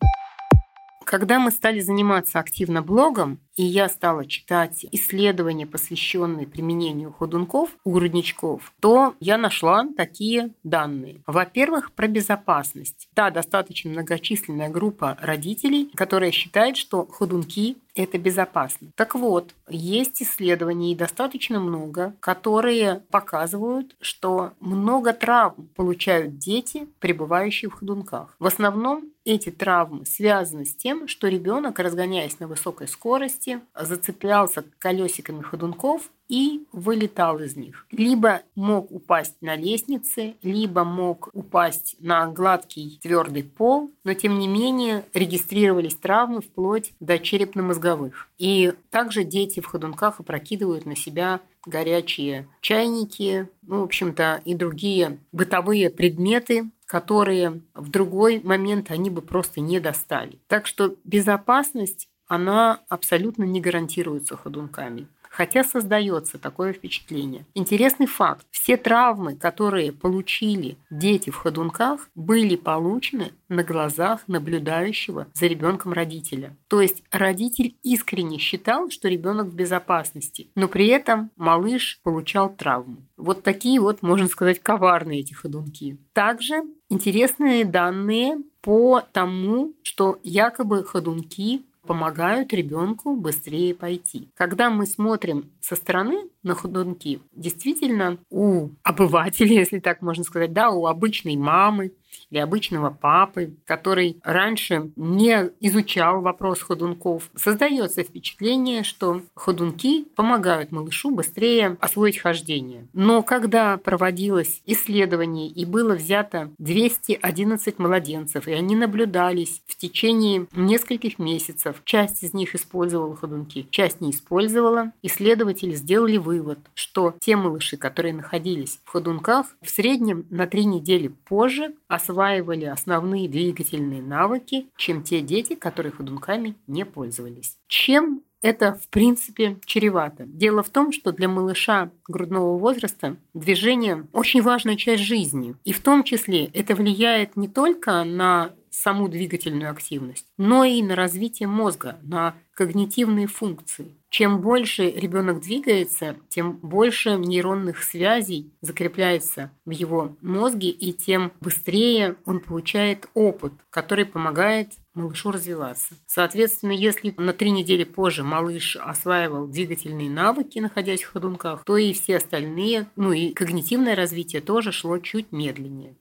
Когда 1.06 1.40
мы 1.40 1.52
стали 1.52 1.80
заниматься 1.80 2.40
активно 2.40 2.82
блогом, 2.82 3.40
и 3.56 3.64
я 3.64 3.90
стала 3.90 4.26
читать 4.26 4.86
исследования, 4.92 5.68
посвященные 5.68 6.48
применению 6.48 7.14
ходунков 7.14 7.70
у 7.84 7.92
грудничков, 7.92 8.74
то 8.80 9.16
я 9.20 9.38
нашла 9.38 9.88
такие 9.96 10.52
данные. 10.64 11.22
Во-первых, 11.28 11.92
про 11.92 12.08
безопасность. 12.08 13.08
Да, 13.16 13.30
достаточно 13.30 13.92
многочисленная 13.92 14.70
группа 14.70 15.18
родителей, 15.22 15.92
которая 15.96 16.32
считает, 16.32 16.78
что 16.78 17.06
ходунки 17.06 17.78
это 17.96 18.18
безопасно. 18.18 18.90
Так 18.96 19.16
вот, 19.16 19.54
есть 19.70 20.22
исследования, 20.22 20.94
и 20.94 20.96
достаточно 20.96 21.60
много, 21.60 22.16
которые 22.20 23.04
показывают, 23.12 23.96
что 24.02 24.54
много 24.60 25.14
травм 25.14 25.70
получают 25.76 26.38
дети, 26.38 26.88
пребывающие 27.00 27.70
в 27.70 27.76
ходунках. 27.76 28.36
В 28.40 28.48
основном 28.48 29.04
эти 29.26 29.52
травмы 29.52 30.06
связаны 30.06 30.66
с 30.66 30.76
тем, 30.76 31.08
что 31.08 31.28
ребенок, 31.28 31.80
разгоняясь 31.80 32.40
на 32.40 32.48
высокой 32.48 32.88
скорости, 32.88 33.43
зацеплялся 33.76 34.64
колесиками 34.80 35.42
ходунков 35.42 36.12
и 36.30 36.66
вылетал 36.72 37.40
из 37.40 37.56
них. 37.56 37.86
Либо 37.92 38.42
мог 38.56 38.92
упасть 38.92 39.36
на 39.42 39.56
лестнице, 39.56 40.36
либо 40.42 40.84
мог 40.84 41.30
упасть 41.34 41.96
на 42.00 42.28
гладкий 42.28 43.00
твердый 43.02 43.44
пол, 43.44 43.92
но 44.04 44.14
тем 44.14 44.40
не 44.40 44.48
менее 44.48 45.06
регистрировались 45.14 45.96
травмы 45.96 46.42
вплоть 46.42 46.94
до 47.00 47.20
черепно-мозговых. 47.20 48.30
И 48.38 48.74
также 48.90 49.24
дети 49.24 49.60
в 49.60 49.66
ходунках 49.66 50.20
опрокидывают 50.20 50.86
на 50.86 50.96
себя 50.96 51.42
горячие 51.66 52.48
чайники, 52.62 53.48
ну, 53.62 53.82
в 53.82 53.84
общем-то, 53.84 54.42
и 54.44 54.54
другие 54.54 55.20
бытовые 55.32 55.90
предметы, 55.90 56.72
которые 56.86 57.62
в 57.74 57.90
другой 57.90 58.42
момент 58.44 58.92
они 58.92 59.10
бы 59.10 59.22
просто 59.22 59.62
не 59.62 59.80
достали. 59.80 60.40
Так 60.48 60.68
что 60.68 60.96
безопасность, 61.04 62.08
она 62.34 62.82
абсолютно 62.90 63.44
не 63.44 63.62
гарантируется 63.62 64.36
ходунками 64.36 65.08
хотя 65.34 65.63
создается 65.63 66.38
такое 66.38 66.74
впечатление. 66.74 67.46
Интересный 67.56 68.06
факт. 68.06 68.46
Все 68.52 68.78
травмы, 68.78 69.36
которые 69.36 69.92
получили 69.92 70.78
дети 70.92 71.32
в 71.32 71.38
ходунках, 71.38 72.08
были 72.13 72.56
получены 72.56 73.32
на 73.50 73.63
глазах 73.63 74.22
наблюдающего 74.28 75.28
за 75.34 75.48
ребенком 75.48 75.92
родителя. 75.94 76.56
То 76.68 76.82
есть 76.82 77.04
родитель 77.12 77.75
искренне 77.82 78.38
считал, 78.38 78.92
что 78.92 79.10
ребенок 79.10 79.48
в 79.48 79.56
безопасности, 79.56 80.50
но 80.56 80.68
при 80.68 80.88
этом 80.88 81.32
малыш 81.36 82.00
получал 82.04 82.54
травму. 82.54 82.98
Вот 83.18 83.42
такие 83.42 83.80
вот, 83.80 84.04
можно 84.04 84.28
сказать, 84.28 84.60
коварные 84.60 85.22
эти 85.22 85.34
ходунки. 85.34 85.98
Также 86.13 86.63
интересные 86.90 87.66
данные 87.66 88.38
по 88.62 89.02
тому, 89.02 89.74
что 89.82 90.20
якобы 90.24 90.84
ходунки 90.84 91.63
помогают 91.86 92.54
ребенку 92.54 93.16
быстрее 93.16 93.75
пойти. 93.75 94.30
Когда 94.36 94.70
мы 94.70 94.86
смотрим 94.86 95.52
со 95.62 95.75
стороны 95.75 96.30
на 96.42 96.56
ходунки, 96.56 97.22
действительно 97.34 98.18
у 98.30 98.70
обывателя, 98.84 99.54
если 99.54 99.80
так 99.80 100.02
можно 100.02 100.24
сказать, 100.24 100.54
да, 100.54 100.70
у 100.70 100.88
обычной 100.88 101.36
мамы, 101.36 101.92
или 102.29 102.39
обычного 102.39 102.89
папы, 102.89 103.53
который 103.65 104.17
раньше 104.24 104.91
не 104.96 105.51
изучал 105.60 106.22
вопрос 106.22 106.62
ходунков, 106.62 107.29
создается 107.36 108.03
впечатление, 108.03 108.84
что 108.84 109.22
ходунки 109.36 110.05
помогают 110.15 110.72
малышу 110.72 111.12
быстрее 111.12 111.77
освоить 111.79 112.17
хождение. 112.17 112.88
Но 112.93 113.24
когда 113.24 113.77
проводилось 113.77 114.62
исследование 114.65 115.48
и 115.48 115.65
было 115.65 115.93
взято 115.96 116.51
211 116.58 117.79
младенцев, 117.79 118.48
и 118.48 118.51
они 118.51 118.75
наблюдались 118.75 119.62
в 119.67 119.75
течение 119.75 120.48
нескольких 120.55 121.20
месяцев, 121.20 121.82
часть 121.86 122.24
из 122.24 122.34
них 122.34 122.55
использовала 122.55 123.15
ходунки, 123.15 123.67
часть 123.70 124.01
не 124.01 124.12
использовала, 124.12 124.91
исследователи 125.01 125.74
сделали 125.74 126.17
вывод, 126.17 126.60
что 126.74 127.15
те 127.20 127.36
малыши, 127.36 127.77
которые 127.77 128.13
находились 128.13 128.79
в 128.84 128.89
ходунках, 128.89 129.48
в 129.62 129.70
среднем 129.70 130.25
на 130.29 130.48
три 130.48 130.65
недели 130.65 131.08
позже 131.08 131.74
осваивали 132.04 132.66
основные 132.66 133.30
двигательные 133.30 134.02
навыки, 134.02 134.68
чем 134.76 135.04
те 135.04 135.22
дети, 135.22 135.56
которые 135.56 135.92
ходунками 135.92 136.56
не 136.68 136.86
пользовались. 136.86 137.58
Чем 137.68 138.22
это, 138.42 138.74
в 138.74 138.90
принципе, 138.90 139.58
чревато. 139.66 140.26
Дело 140.26 140.64
в 140.64 140.70
том, 140.70 140.92
что 140.92 141.14
для 141.14 141.30
малыша 141.30 141.92
грудного 142.10 142.58
возраста 142.58 143.16
движение 143.34 144.06
очень 144.12 144.42
важная 144.42 144.76
часть 144.76 145.04
жизни. 145.04 145.56
И 145.64 145.72
в 145.72 145.82
том 145.82 146.04
числе 146.04 146.46
это 146.48 146.76
влияет 146.76 147.38
не 147.38 147.48
только 147.48 148.04
на 148.04 148.52
саму 148.84 149.08
двигательную 149.08 149.72
активность, 149.72 150.25
но 150.38 150.66
и 150.66 150.82
на 150.84 150.96
развитие 150.96 151.48
мозга, 151.48 151.98
на 152.04 152.36
когнитивные 152.54 153.28
функции. 153.28 153.96
Чем 154.10 154.42
больше 154.42 154.92
ребенок 154.92 155.42
двигается, 155.42 156.18
тем 156.30 156.58
больше 156.58 157.16
нейронных 157.16 157.82
связей 157.82 158.52
закрепляется 158.62 159.52
в 159.66 159.72
его 159.72 160.16
мозге, 160.22 160.70
и 160.70 160.94
тем 160.94 161.32
быстрее 161.42 162.16
он 162.25 162.42
получает 162.42 163.08
опыт, 163.16 163.54
который 163.72 164.06
помогает 164.06 164.74
малышу 164.94 165.32
развиваться. 165.32 165.96
Соответственно, 166.06 166.74
если 166.74 167.16
на 167.18 167.34
три 167.34 167.50
недели 167.50 167.86
позже 167.86 168.24
малыш 168.24 168.75
осваивал 168.75 169.48
двигательные 169.48 170.10
навыки, 170.10 170.60
находясь 170.60 171.02
в 171.02 171.12
ходунках, 171.12 171.63
то 171.66 171.78
и 171.78 171.94
все 171.94 172.18
остальные, 172.18 172.88
ну 172.96 173.13
и 173.13 173.34
когнитивное 173.34 173.96
развитие 173.96 174.42
тоже 174.42 174.72
шло 174.72 175.00
чуть 175.00 175.32
медленнее. 175.32 175.96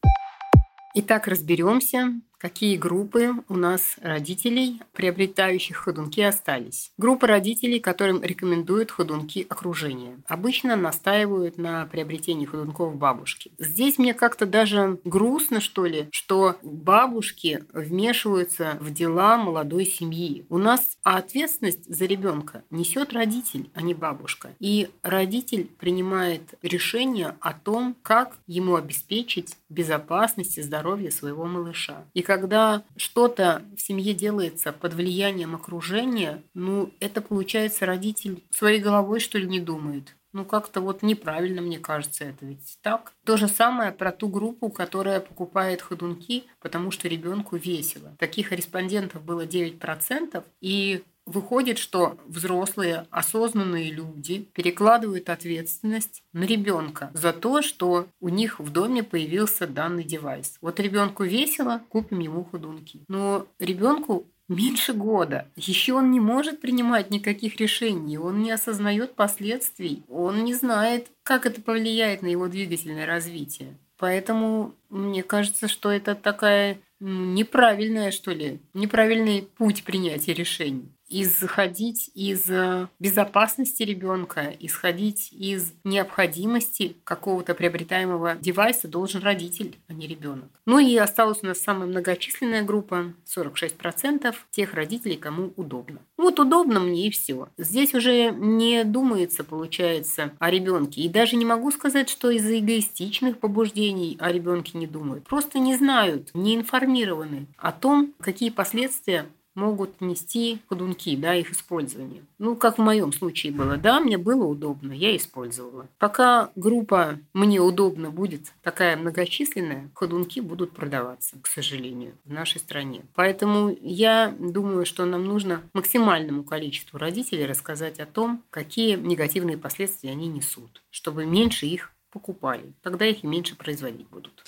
Итак, 0.94 1.26
разберемся, 1.26 2.20
какие 2.42 2.76
группы 2.76 3.34
у 3.48 3.54
нас 3.54 3.94
родителей, 4.02 4.80
приобретающих 4.94 5.76
ходунки, 5.76 6.20
остались. 6.20 6.90
Группа 6.98 7.28
родителей, 7.28 7.78
которым 7.78 8.20
рекомендуют 8.20 8.90
ходунки 8.90 9.46
окружения. 9.48 10.18
Обычно 10.26 10.74
настаивают 10.74 11.56
на 11.56 11.86
приобретении 11.86 12.44
ходунков 12.44 12.96
бабушки. 12.96 13.52
Здесь 13.58 13.96
мне 13.96 14.12
как-то 14.12 14.44
даже 14.44 14.98
грустно, 15.04 15.60
что 15.60 15.86
ли, 15.86 16.08
что 16.10 16.56
бабушки 16.64 17.62
вмешиваются 17.72 18.76
в 18.80 18.92
дела 18.92 19.36
молодой 19.36 19.86
семьи. 19.86 20.44
У 20.48 20.58
нас 20.58 20.98
ответственность 21.04 21.94
за 21.94 22.06
ребенка 22.06 22.64
несет 22.70 23.12
родитель, 23.12 23.70
а 23.72 23.82
не 23.82 23.94
бабушка. 23.94 24.50
И 24.58 24.90
родитель 25.04 25.68
принимает 25.78 26.54
решение 26.60 27.36
о 27.40 27.52
том, 27.52 27.94
как 28.02 28.36
ему 28.48 28.74
обеспечить 28.74 29.54
безопасность 29.72 30.58
и 30.58 30.62
здоровье 30.62 31.10
своего 31.10 31.44
малыша. 31.46 32.04
И 32.14 32.22
когда 32.22 32.84
что-то 32.96 33.62
в 33.76 33.80
семье 33.80 34.14
делается 34.14 34.72
под 34.72 34.94
влиянием 34.94 35.54
окружения, 35.54 36.42
ну, 36.54 36.92
это 37.00 37.20
получается 37.20 37.86
родитель 37.86 38.44
своей 38.50 38.80
головой, 38.80 39.20
что 39.20 39.38
ли, 39.38 39.46
не 39.46 39.60
думает. 39.60 40.14
Ну, 40.32 40.46
как-то 40.46 40.80
вот 40.80 41.02
неправильно, 41.02 41.60
мне 41.60 41.78
кажется, 41.78 42.24
это 42.24 42.46
ведь 42.46 42.78
так. 42.80 43.12
То 43.24 43.36
же 43.36 43.48
самое 43.48 43.92
про 43.92 44.12
ту 44.12 44.28
группу, 44.28 44.70
которая 44.70 45.20
покупает 45.20 45.82
ходунки, 45.82 46.44
потому 46.60 46.90
что 46.90 47.06
ребенку 47.06 47.56
весело. 47.56 48.16
Таких 48.18 48.50
респондентов 48.50 49.22
было 49.22 49.44
9%, 49.44 50.42
и 50.62 51.04
Выходит, 51.24 51.78
что 51.78 52.18
взрослые, 52.26 53.06
осознанные 53.10 53.92
люди 53.92 54.48
перекладывают 54.54 55.30
ответственность 55.30 56.22
на 56.32 56.44
ребенка 56.44 57.10
за 57.14 57.32
то, 57.32 57.62
что 57.62 58.08
у 58.20 58.28
них 58.28 58.58
в 58.58 58.70
доме 58.70 59.04
появился 59.04 59.68
данный 59.68 60.02
девайс. 60.02 60.56
Вот 60.60 60.80
ребенку 60.80 61.22
весело, 61.22 61.80
купим 61.88 62.18
ему 62.18 62.44
ходунки. 62.44 63.04
Но 63.06 63.46
ребенку 63.60 64.26
меньше 64.48 64.92
года. 64.92 65.48
Еще 65.54 65.94
он 65.94 66.10
не 66.10 66.18
может 66.20 66.60
принимать 66.60 67.10
никаких 67.10 67.56
решений, 67.56 68.18
он 68.18 68.42
не 68.42 68.50
осознает 68.50 69.14
последствий, 69.14 70.02
он 70.08 70.44
не 70.44 70.54
знает, 70.54 71.08
как 71.22 71.46
это 71.46 71.60
повлияет 71.60 72.22
на 72.22 72.26
его 72.26 72.48
двигательное 72.48 73.06
развитие. 73.06 73.78
Поэтому 73.96 74.74
мне 74.90 75.22
кажется, 75.22 75.68
что 75.68 75.90
это 75.90 76.16
такая 76.16 76.78
неправильная, 76.98 78.10
что 78.10 78.32
ли, 78.32 78.60
неправильный 78.74 79.42
путь 79.42 79.84
принятия 79.84 80.34
решений 80.34 80.88
исходить 81.12 82.10
из 82.14 82.48
э, 82.48 82.88
безопасности 82.98 83.82
ребенка, 83.82 84.52
исходить 84.58 85.32
из 85.32 85.72
необходимости 85.84 86.96
какого-то 87.04 87.54
приобретаемого 87.54 88.36
девайса 88.40 88.88
должен 88.88 89.22
родитель, 89.22 89.76
а 89.88 89.92
не 89.92 90.06
ребенок. 90.06 90.48
Ну 90.66 90.78
и 90.78 90.96
осталась 90.96 91.42
у 91.42 91.46
нас 91.46 91.60
самая 91.60 91.88
многочисленная 91.88 92.62
группа, 92.62 93.12
46% 93.36 94.34
тех 94.50 94.74
родителей, 94.74 95.16
кому 95.16 95.52
удобно. 95.56 96.00
Вот 96.16 96.38
удобно 96.38 96.80
мне 96.80 97.08
и 97.08 97.10
все. 97.10 97.48
Здесь 97.58 97.94
уже 97.94 98.30
не 98.30 98.84
думается, 98.84 99.44
получается, 99.44 100.32
о 100.38 100.50
ребенке. 100.50 101.02
И 101.02 101.08
даже 101.08 101.36
не 101.36 101.44
могу 101.44 101.70
сказать, 101.70 102.08
что 102.08 102.30
из-за 102.30 102.58
эгоистичных 102.58 103.38
побуждений 103.38 104.16
о 104.20 104.30
ребенке 104.30 104.78
не 104.78 104.86
думают. 104.86 105.24
Просто 105.24 105.58
не 105.58 105.76
знают, 105.76 106.30
не 106.34 106.54
информированы 106.54 107.46
о 107.56 107.72
том, 107.72 108.14
какие 108.20 108.50
последствия 108.50 109.26
могут 109.54 110.00
нести 110.00 110.60
ходунки, 110.68 111.16
да, 111.16 111.34
их 111.34 111.52
использование. 111.52 112.24
Ну, 112.38 112.56
как 112.56 112.78
в 112.78 112.82
моем 112.82 113.12
случае 113.12 113.52
было, 113.52 113.76
да, 113.76 114.00
мне 114.00 114.18
было 114.18 114.44
удобно, 114.44 114.92
я 114.92 115.16
использовала. 115.16 115.88
Пока 115.98 116.50
группа 116.56 117.18
«мне 117.32 117.60
удобно» 117.60 118.10
будет 118.10 118.52
такая 118.62 118.96
многочисленная, 118.96 119.90
ходунки 119.94 120.40
будут 120.40 120.72
продаваться, 120.72 121.36
к 121.42 121.46
сожалению, 121.46 122.14
в 122.24 122.32
нашей 122.32 122.58
стране. 122.58 123.02
Поэтому 123.14 123.76
я 123.80 124.34
думаю, 124.38 124.86
что 124.86 125.04
нам 125.04 125.24
нужно 125.24 125.62
максимальному 125.72 126.44
количеству 126.44 126.98
родителей 126.98 127.46
рассказать 127.46 128.00
о 128.00 128.06
том, 128.06 128.42
какие 128.50 128.96
негативные 128.96 129.58
последствия 129.58 130.10
они 130.10 130.28
несут, 130.28 130.82
чтобы 130.90 131.26
меньше 131.26 131.66
их 131.66 131.92
покупали. 132.10 132.72
Тогда 132.82 133.06
их 133.06 133.24
и 133.24 133.26
меньше 133.26 133.56
производить 133.56 134.08
будут. 134.08 134.44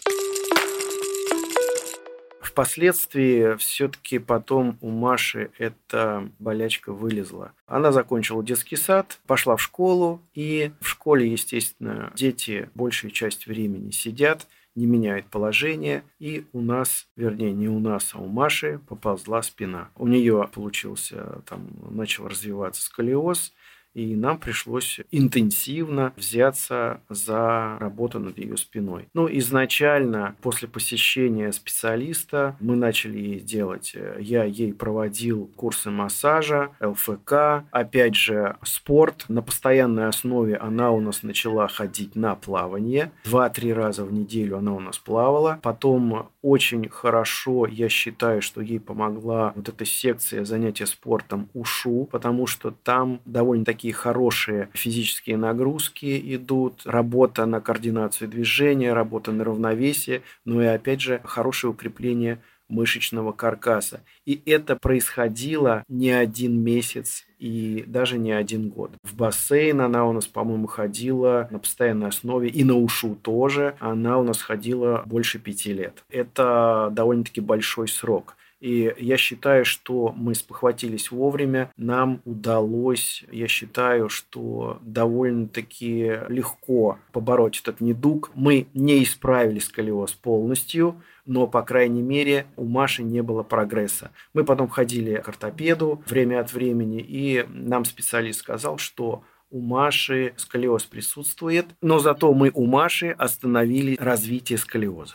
Впоследствии 2.54 3.56
все-таки 3.56 4.20
потом 4.20 4.78
у 4.80 4.88
Маши 4.88 5.50
эта 5.58 6.30
болячка 6.38 6.92
вылезла. 6.92 7.50
Она 7.66 7.90
закончила 7.90 8.44
детский 8.44 8.76
сад, 8.76 9.18
пошла 9.26 9.56
в 9.56 9.60
школу, 9.60 10.22
и 10.34 10.70
в 10.80 10.86
школе, 10.86 11.28
естественно, 11.28 12.12
дети 12.14 12.70
большую 12.76 13.10
часть 13.10 13.48
времени 13.48 13.90
сидят, 13.90 14.46
не 14.76 14.86
меняет 14.86 15.26
положение, 15.26 16.04
и 16.20 16.46
у 16.52 16.60
нас, 16.60 17.08
вернее, 17.16 17.52
не 17.52 17.68
у 17.68 17.80
нас, 17.80 18.12
а 18.12 18.20
у 18.20 18.28
Маши 18.28 18.80
поползла 18.86 19.42
спина. 19.42 19.88
У 19.96 20.06
нее 20.06 20.48
получился, 20.52 21.42
там, 21.46 21.66
начал 21.90 22.28
развиваться 22.28 22.82
сколиоз, 22.82 23.52
и 23.94 24.14
нам 24.16 24.38
пришлось 24.38 25.00
интенсивно 25.10 26.12
взяться 26.16 27.00
за 27.08 27.78
работу 27.78 28.18
над 28.18 28.38
ее 28.38 28.56
спиной. 28.56 29.08
Ну, 29.14 29.28
изначально, 29.38 30.36
после 30.42 30.68
посещения 30.68 31.52
специалиста, 31.52 32.56
мы 32.60 32.76
начали 32.76 33.18
ей 33.18 33.40
делать, 33.40 33.92
э, 33.94 34.18
я 34.20 34.44
ей 34.44 34.74
проводил 34.74 35.50
курсы 35.56 35.90
массажа, 35.90 36.70
ЛФК, 36.80 37.64
опять 37.70 38.16
же, 38.16 38.56
спорт. 38.62 39.24
На 39.28 39.42
постоянной 39.42 40.08
основе 40.08 40.56
она 40.56 40.90
у 40.90 41.00
нас 41.00 41.22
начала 41.22 41.68
ходить 41.68 42.16
на 42.16 42.34
плавание. 42.34 43.12
Два-три 43.24 43.72
раза 43.72 44.04
в 44.04 44.12
неделю 44.12 44.58
она 44.58 44.74
у 44.74 44.80
нас 44.80 44.98
плавала. 44.98 45.60
Потом 45.62 46.30
очень 46.44 46.88
хорошо, 46.88 47.66
я 47.66 47.88
считаю, 47.88 48.42
что 48.42 48.60
ей 48.60 48.80
помогла 48.80 49.52
вот 49.56 49.68
эта 49.68 49.84
секция 49.84 50.44
занятия 50.44 50.86
спортом 50.86 51.48
УШУ, 51.54 52.08
потому 52.10 52.46
что 52.46 52.70
там 52.70 53.20
довольно-таки 53.24 53.74
такие 53.74 53.92
хорошие 53.92 54.68
физические 54.72 55.36
нагрузки 55.36 56.34
идут, 56.36 56.82
работа 56.86 57.44
на 57.44 57.60
координацию 57.60 58.28
движения, 58.28 58.94
работа 58.94 59.32
на 59.32 59.44
равновесие, 59.44 60.22
ну 60.44 60.62
и 60.62 60.64
опять 60.64 61.00
же 61.00 61.20
хорошее 61.24 61.72
укрепление 61.72 62.38
мышечного 62.68 63.32
каркаса. 63.32 64.00
И 64.24 64.42
это 64.46 64.76
происходило 64.76 65.84
не 65.88 66.10
один 66.10 66.60
месяц 66.60 67.24
и 67.38 67.84
даже 67.86 68.18
не 68.18 68.32
один 68.32 68.70
год. 68.70 68.92
В 69.02 69.14
бассейн 69.14 69.80
она 69.80 70.06
у 70.06 70.12
нас, 70.12 70.26
по-моему, 70.26 70.66
ходила 70.66 71.48
на 71.50 71.58
постоянной 71.58 72.08
основе, 72.08 72.48
и 72.48 72.64
на 72.64 72.74
ушу 72.74 73.16
тоже. 73.16 73.76
Она 73.80 74.18
у 74.18 74.22
нас 74.22 74.40
ходила 74.40 75.02
больше 75.06 75.38
пяти 75.38 75.72
лет. 75.72 76.04
Это 76.08 76.88
довольно-таки 76.92 77.40
большой 77.40 77.88
срок. 77.88 78.36
И 78.64 78.94
я 78.98 79.18
считаю, 79.18 79.66
что 79.66 80.14
мы 80.16 80.34
спохватились 80.34 81.10
вовремя. 81.10 81.70
Нам 81.76 82.22
удалось, 82.24 83.22
я 83.30 83.46
считаю, 83.46 84.08
что 84.08 84.78
довольно-таки 84.80 86.20
легко 86.30 86.98
побороть 87.12 87.60
этот 87.60 87.82
недуг. 87.82 88.30
Мы 88.34 88.68
не 88.72 89.02
исправили 89.02 89.58
сколиоз 89.58 90.14
полностью, 90.14 91.02
но, 91.26 91.46
по 91.46 91.62
крайней 91.62 92.02
мере, 92.02 92.46
у 92.56 92.64
Маши 92.64 93.02
не 93.02 93.22
было 93.22 93.42
прогресса. 93.42 94.10
Мы 94.32 94.44
потом 94.44 94.68
ходили 94.68 95.16
к 95.16 95.28
ортопеду 95.28 96.02
время 96.06 96.40
от 96.40 96.52
времени, 96.52 97.00
и 97.00 97.46
нам 97.48 97.84
специалист 97.84 98.40
сказал, 98.40 98.78
что 98.78 99.22
у 99.50 99.60
Маши 99.60 100.34
сколиоз 100.36 100.84
присутствует, 100.84 101.66
но 101.80 101.98
зато 101.98 102.32
мы 102.34 102.50
у 102.54 102.66
Маши 102.66 103.10
остановили 103.10 103.96
развитие 104.00 104.58
сколиоза. 104.58 105.14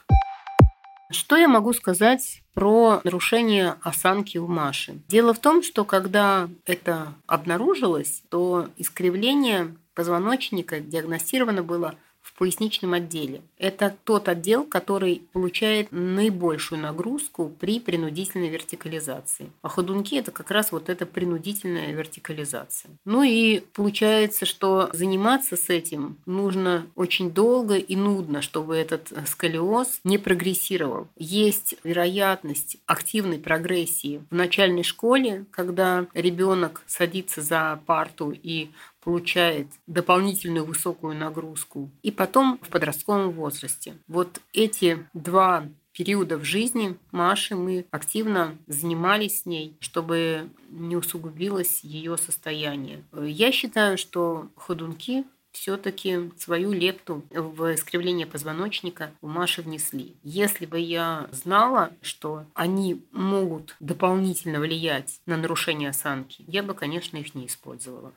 Что 1.12 1.36
я 1.36 1.48
могу 1.48 1.74
сказать 1.74 2.43
про 2.54 3.02
нарушение 3.04 3.76
осанки 3.82 4.38
у 4.38 4.48
Маши? 4.48 5.02
Дело 5.08 5.34
в 5.34 5.39
том, 5.39 5.63
что 5.63 5.84
когда 5.84 6.48
это 6.65 7.13
обнаружилось, 7.26 8.22
то 8.30 8.69
искривление 8.78 9.76
позвоночника 9.95 10.80
диагностировано 10.80 11.63
было 11.63 11.95
поясничном 12.39 12.93
отделе. 12.93 13.41
Это 13.58 13.93
тот 14.06 14.30
отдел, 14.30 14.63
который 14.63 15.23
получает 15.34 15.91
наибольшую 15.91 16.80
нагрузку 16.80 17.52
при 17.60 17.82
принудительной 17.82 18.47
вертикализации. 18.47 19.52
А 19.62 19.67
ходунки– 19.67 20.15
это 20.17 20.32
как 20.32 20.49
раз 20.49 20.71
вот 20.71 20.88
эта 20.88 21.06
принудительная 21.06 21.91
вертикализация. 21.91 22.91
Ну 23.04 23.23
и 23.23 23.60
получается, 23.73 24.45
что 24.45 24.89
заниматься 24.93 25.58
с 25.58 25.69
этим 25.69 26.17
нужно 26.25 26.88
очень 26.95 27.32
долго 27.32 27.75
и 27.75 27.97
нудно, 27.97 28.41
чтобы 28.41 28.78
этот 28.78 29.12
сколиоз 29.28 29.99
не 30.06 30.17
прогрессировал. 30.17 31.08
Есть 31.17 31.75
вероятность 31.84 32.78
активной 32.86 33.39
прогрессии 33.39 34.23
в 34.30 34.36
начальной 34.36 34.84
школе, 34.84 35.45
когда 35.52 36.08
ребенок 36.13 36.84
садится 36.88 37.41
за 37.41 37.82
парту 37.86 38.32
и 38.32 38.69
получает 39.01 39.67
дополнительную 39.88 40.65
высокую 40.65 41.15
нагрузку. 41.15 41.89
И 42.03 42.12
потом 42.12 42.59
в 42.62 42.69
подростковом 42.69 43.31
возрасте. 43.31 43.95
Вот 44.07 44.41
эти 44.53 45.05
два 45.13 45.67
периода 45.93 46.38
в 46.38 46.43
жизни 46.43 46.97
Маши 47.12 47.55
мы 47.55 47.85
активно 47.91 48.57
занимались 48.67 49.41
с 49.41 49.45
ней, 49.45 49.75
чтобы 49.79 50.49
не 50.69 50.95
усугубилось 50.95 51.81
ее 51.83 52.17
состояние. 52.17 53.03
Я 53.13 53.51
считаю, 53.51 53.97
что 53.97 54.49
ходунки 54.55 55.25
все-таки 55.51 56.31
свою 56.38 56.71
лепту 56.71 57.23
в 57.31 57.73
искривление 57.73 58.27
позвоночника 58.27 59.12
у 59.21 59.27
Маши 59.27 59.62
внесли. 59.62 60.15
Если 60.23 60.65
бы 60.65 60.79
я 60.79 61.27
знала, 61.31 61.91
что 62.01 62.45
они 62.53 63.03
могут 63.12 63.75
дополнительно 63.79 64.59
влиять 64.59 65.19
на 65.25 65.38
нарушение 65.38 65.89
осанки, 65.89 66.45
я 66.47 66.63
бы, 66.63 66.73
конечно, 66.73 67.17
их 67.17 67.35
не 67.35 67.47
использовала. 67.47 68.13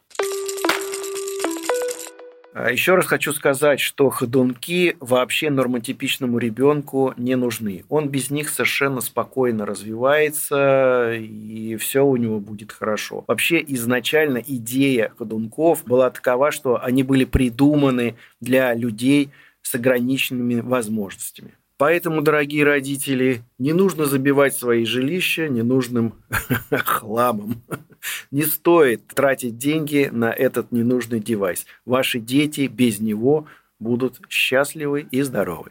А 2.54 2.70
Еще 2.70 2.94
раз 2.94 3.06
хочу 3.06 3.32
сказать, 3.32 3.80
что 3.80 4.10
ходунки 4.10 4.96
вообще 5.00 5.48
нормотипичному 5.48 6.38
ребенку 6.38 7.14
не 7.16 7.34
нужны. 7.34 7.84
Он 7.88 8.10
без 8.10 8.30
них 8.30 8.50
совершенно 8.50 9.00
спокойно 9.00 9.64
развивается, 9.64 11.14
и 11.14 11.76
все 11.76 12.04
у 12.04 12.16
него 12.16 12.40
будет 12.40 12.72
хорошо. 12.72 13.24
Вообще 13.26 13.64
изначально 13.68 14.42
идея 14.46 15.12
ходунков 15.16 15.84
была 15.84 16.10
такова, 16.10 16.50
что 16.50 16.82
они 16.82 17.02
были 17.02 17.24
придуманы 17.24 18.16
для 18.40 18.74
людей 18.74 19.30
с 19.62 19.74
ограниченными 19.74 20.60
возможностями. 20.60 21.54
Поэтому, 21.78 22.20
дорогие 22.20 22.64
родители, 22.64 23.42
не 23.58 23.72
нужно 23.72 24.04
забивать 24.04 24.54
свои 24.54 24.84
жилища 24.84 25.48
ненужным 25.48 26.14
хламом. 26.70 27.62
Не 28.30 28.44
стоит 28.44 29.06
тратить 29.08 29.58
деньги 29.58 30.08
на 30.12 30.32
этот 30.32 30.72
ненужный 30.72 31.20
девайс. 31.20 31.66
Ваши 31.84 32.18
дети 32.18 32.66
без 32.66 33.00
него 33.00 33.46
будут 33.78 34.20
счастливы 34.28 35.06
и 35.10 35.22
здоровы. 35.22 35.70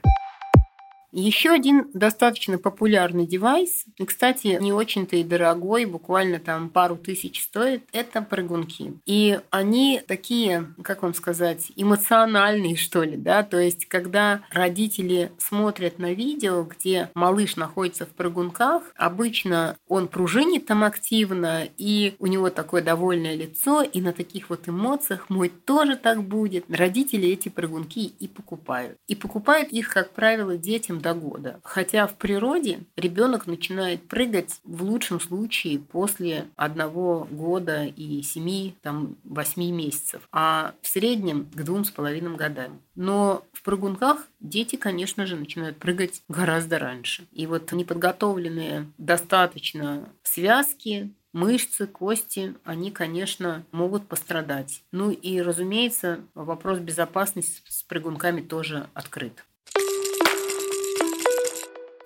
Еще 1.12 1.50
один 1.50 1.90
достаточно 1.94 2.58
популярный 2.58 3.28
девайс, 3.28 3.86
и, 3.98 4.06
кстати, 4.06 4.58
не 4.62 4.72
очень-то 4.72 5.18
и 5.18 5.24
дорогой, 5.24 5.86
буквально 5.86 6.40
там 6.40 6.70
пару 6.70 6.96
тысяч 6.96 7.44
стоит, 7.44 7.84
это 7.92 8.22
прыгунки. 8.22 8.94
И 9.06 9.40
они 9.50 10.02
такие, 10.08 10.74
как 10.82 11.04
вам 11.04 11.14
сказать, 11.14 11.72
эмоциональные, 11.76 12.78
что 12.78 13.04
ли, 13.04 13.18
да, 13.18 13.44
то 13.44 13.60
есть 13.60 13.86
когда 13.88 14.44
родители 14.52 15.32
смотрят 15.38 16.00
на 16.00 16.14
видео, 16.14 16.64
где 16.64 17.10
малыш 17.14 17.58
находится 17.58 18.06
в 18.06 18.10
прыгунках, 18.10 18.84
обычно 18.96 19.78
он 19.88 20.08
пружинит 20.08 20.66
там 20.66 20.84
активно, 20.84 21.68
и 21.78 22.16
у 22.20 22.28
него 22.28 22.50
такое 22.50 22.82
довольное 22.82 23.36
лицо, 23.36 23.82
и 23.82 24.00
на 24.00 24.14
таких 24.14 24.50
вот 24.50 24.70
эмоциях 24.70 25.30
мой 25.30 25.50
тоже 25.50 25.98
так 25.98 26.24
будет. 26.24 26.66
Родители 26.70 27.28
эти 27.28 27.50
прыгунки 27.50 28.14
и 28.20 28.28
покупают. 28.28 28.98
И 29.08 29.16
покупают 29.16 29.70
их, 29.70 29.90
как 29.90 30.12
правило, 30.12 30.56
детям 30.58 31.01
до 31.02 31.14
года. 31.14 31.60
Хотя 31.64 32.08
в 32.08 32.16
природе 32.16 32.82
ребенок 32.96 33.48
начинает 33.48 34.08
прыгать 34.08 34.60
в 34.64 34.84
лучшем 34.84 35.20
случае 35.20 35.80
после 35.80 36.46
одного 36.56 37.28
года 37.30 37.86
и 37.86 38.22
семи, 38.22 38.76
там, 38.82 39.18
восьми 39.24 39.72
месяцев, 39.72 40.28
а 40.32 40.74
в 40.82 40.88
среднем 40.88 41.48
к 41.54 41.64
двум 41.64 41.84
с 41.84 41.92
половиной 41.92 42.36
годам. 42.36 42.82
Но 42.96 43.44
в 43.54 43.64
прыгунках 43.64 44.28
дети, 44.40 44.76
конечно 44.76 45.26
же, 45.26 45.36
начинают 45.36 45.78
прыгать 45.78 46.24
гораздо 46.28 46.80
раньше. 46.80 47.28
И 47.32 47.48
вот 47.48 47.72
неподготовленные 47.72 48.88
достаточно 48.98 50.10
связки, 50.24 51.14
мышцы, 51.34 51.88
кости, 51.88 52.56
они, 52.64 52.92
конечно, 52.92 53.66
могут 53.72 54.08
пострадать. 54.08 54.84
Ну 54.92 55.12
и, 55.12 55.42
разумеется, 55.42 56.20
вопрос 56.34 56.80
безопасности 56.80 57.62
с 57.68 57.84
прыгунками 57.84 58.42
тоже 58.42 58.88
открыт. 58.94 59.46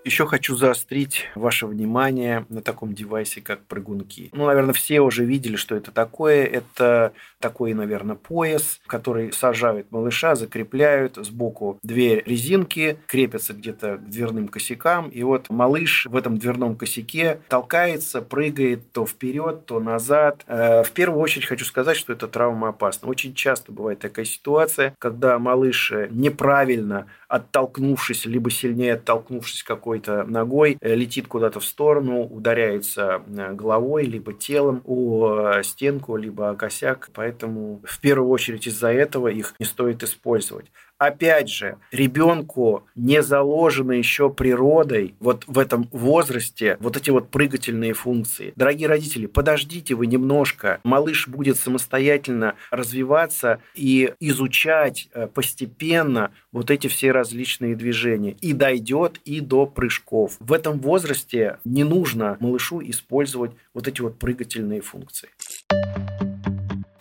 Еще 0.05 0.27
хочу 0.27 0.55
заострить 0.55 1.25
ваше 1.33 1.65
внимание 1.65 2.45
на 2.49 2.61
таком 2.61 2.93
девайсе, 2.93 3.41
как 3.41 3.61
прыгунки. 3.61 4.29
Ну, 4.33 4.45
наверное, 4.45 4.75
все 4.75 5.01
уже 5.01 5.25
видели, 5.25 5.55
что 5.55 5.75
это 5.75 5.89
такое. 5.89 6.45
Это 6.45 7.11
такой, 7.39 7.73
наверное, 7.73 8.15
пояс, 8.15 8.81
который 8.85 9.33
сажают 9.33 9.91
малыша, 9.91 10.35
закрепляют 10.35 11.15
сбоку 11.15 11.79
две 11.81 12.21
резинки, 12.21 12.99
крепятся 13.07 13.53
где-то 13.53 13.97
к 13.97 14.07
дверным 14.07 14.47
косякам. 14.47 15.09
И 15.09 15.23
вот 15.23 15.49
малыш 15.49 16.05
в 16.05 16.15
этом 16.15 16.37
дверном 16.37 16.75
косяке 16.75 17.39
толкается, 17.49 18.21
прыгает 18.21 18.91
то 18.91 19.07
вперед, 19.07 19.65
то 19.65 19.79
назад. 19.79 20.43
Э, 20.45 20.83
в 20.83 20.91
первую 20.91 21.19
очередь 21.19 21.47
хочу 21.47 21.65
сказать, 21.65 21.97
что 21.97 22.13
это 22.13 22.27
травма 22.27 22.69
опасна. 22.69 23.07
Очень 23.09 23.33
часто 23.33 23.71
бывает 23.71 23.97
такая 23.97 24.25
ситуация, 24.25 24.93
когда 24.99 25.39
малыш 25.39 25.91
неправильно 26.11 27.07
оттолкнувшись, 27.35 28.25
либо 28.25 28.49
сильнее 28.49 28.93
оттолкнувшись 28.93 29.63
какой-то 29.63 30.23
ногой, 30.23 30.77
э, 30.79 30.95
летит 30.95 31.27
куда-то 31.27 31.59
в 31.59 31.65
сторону, 31.65 32.23
ударяется 32.23 33.21
э, 33.27 33.53
головой, 33.53 34.05
либо 34.05 34.33
телом 34.33 34.81
о 34.85 35.61
стенку, 35.63 36.15
либо 36.15 36.49
о 36.49 36.55
косяк. 36.55 37.09
Поэтому 37.13 37.81
в 37.83 37.99
первую 37.99 38.29
очередь 38.29 38.67
из-за 38.67 38.89
этого 38.89 39.27
их 39.27 39.53
не 39.59 39.65
стоит 39.65 40.03
использовать. 40.03 40.71
Опять 40.97 41.49
же, 41.49 41.77
ребенку 41.91 42.85
не 42.95 43.21
заложено 43.21 43.91
еще 43.91 44.29
природой 44.29 45.15
вот 45.19 45.43
в 45.45 45.59
этом 45.59 45.89
возрасте 45.91 46.77
вот 46.79 46.95
эти 46.95 47.09
вот 47.09 47.29
прыгательные 47.29 47.93
функции. 47.93 48.53
Дорогие 48.55 48.87
родители, 48.87 49.25
подождите 49.25 49.93
вы 49.93 50.07
немножко. 50.07 50.79
Малыш 50.85 51.27
будет 51.27 51.57
самостоятельно 51.57 52.55
развиваться 52.71 53.59
и 53.75 54.13
изучать 54.21 55.09
э, 55.13 55.27
постепенно 55.27 56.31
вот 56.53 56.71
эти 56.71 56.87
все 56.87 57.11
различные 57.11 57.75
движения. 57.75 58.37
И 58.39 58.53
дойдет 58.53 59.19
и 59.25 59.41
до 59.41 59.65
прыжков. 59.65 60.37
В 60.39 60.53
этом 60.53 60.79
возрасте 60.79 61.59
не 61.65 61.83
нужно 61.83 62.37
малышу 62.39 62.81
использовать 62.81 63.51
вот 63.73 63.89
эти 63.89 63.99
вот 63.99 64.17
прыгательные 64.17 64.79
функции. 64.79 65.29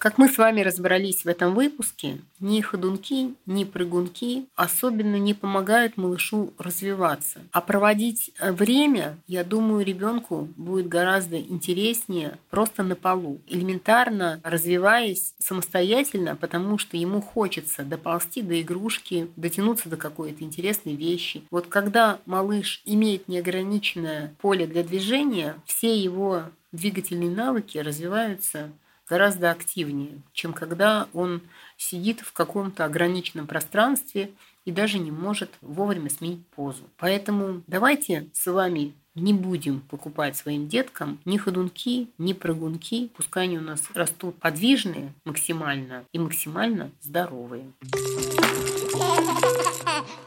Как 0.04 0.18
мы 0.18 0.28
с 0.28 0.36
вами 0.36 0.60
разобрались 0.60 1.24
в 1.24 1.28
этом 1.28 1.54
выпуске, 1.54 2.18
ни 2.38 2.60
ходунки, 2.60 3.34
ни 3.46 3.64
прыгунки 3.64 4.44
особенно 4.54 5.16
не 5.16 5.32
помогают 5.32 5.96
малышу 5.96 6.52
развиваться. 6.58 7.40
А 7.52 7.62
проводить 7.62 8.30
э, 8.38 8.52
время, 8.52 9.16
я 9.26 9.44
думаю, 9.44 9.82
ребенку 9.82 10.46
будет 10.58 10.88
гораздо 10.88 11.40
интереснее 11.40 12.36
просто 12.50 12.82
на 12.82 12.96
полу, 12.96 13.40
элементарно 13.46 14.42
развиваясь 14.44 15.32
самостоятельно, 15.38 16.36
потому 16.36 16.76
что 16.76 16.98
ему 16.98 17.22
хочется 17.22 17.82
доползти 17.82 18.42
до 18.42 18.60
игрушки, 18.60 19.28
дотянуться 19.36 19.88
до 19.88 19.96
какой-то 19.96 20.44
интересной 20.44 20.96
вещи. 20.96 21.44
Вот 21.50 21.68
когда 21.68 22.18
малыш 22.26 22.82
имеет 22.84 23.26
неограниченное 23.26 24.34
поле 24.42 24.66
для 24.66 24.82
движения, 24.82 25.54
все 25.64 25.96
его 25.96 26.42
двигательные 26.72 27.30
навыки 27.30 27.78
развиваются 27.78 28.70
гораздо 29.08 29.50
активнее, 29.50 30.22
чем 30.32 30.52
когда 30.52 31.08
он 31.12 31.42
сидит 31.76 32.20
в 32.20 32.32
каком-то 32.32 32.84
ограниченном 32.84 33.46
пространстве 33.46 34.30
и 34.64 34.70
даже 34.70 34.98
не 34.98 35.10
может 35.10 35.50
вовремя 35.60 36.10
сменить 36.10 36.46
позу. 36.48 36.84
Поэтому 36.96 37.62
давайте 37.66 38.28
с 38.32 38.50
вами 38.50 38.94
не 39.14 39.32
будем 39.32 39.80
покупать 39.80 40.36
своим 40.36 40.68
деткам 40.68 41.20
ни 41.24 41.36
ходунки, 41.36 42.08
ни 42.18 42.32
прыгунки. 42.32 43.10
Пускай 43.16 43.44
они 43.44 43.58
у 43.58 43.60
нас 43.60 43.82
растут 43.94 44.36
подвижные 44.40 45.12
максимально 45.24 46.04
и 46.12 46.18
максимально 46.18 46.90
здоровые. 47.00 47.70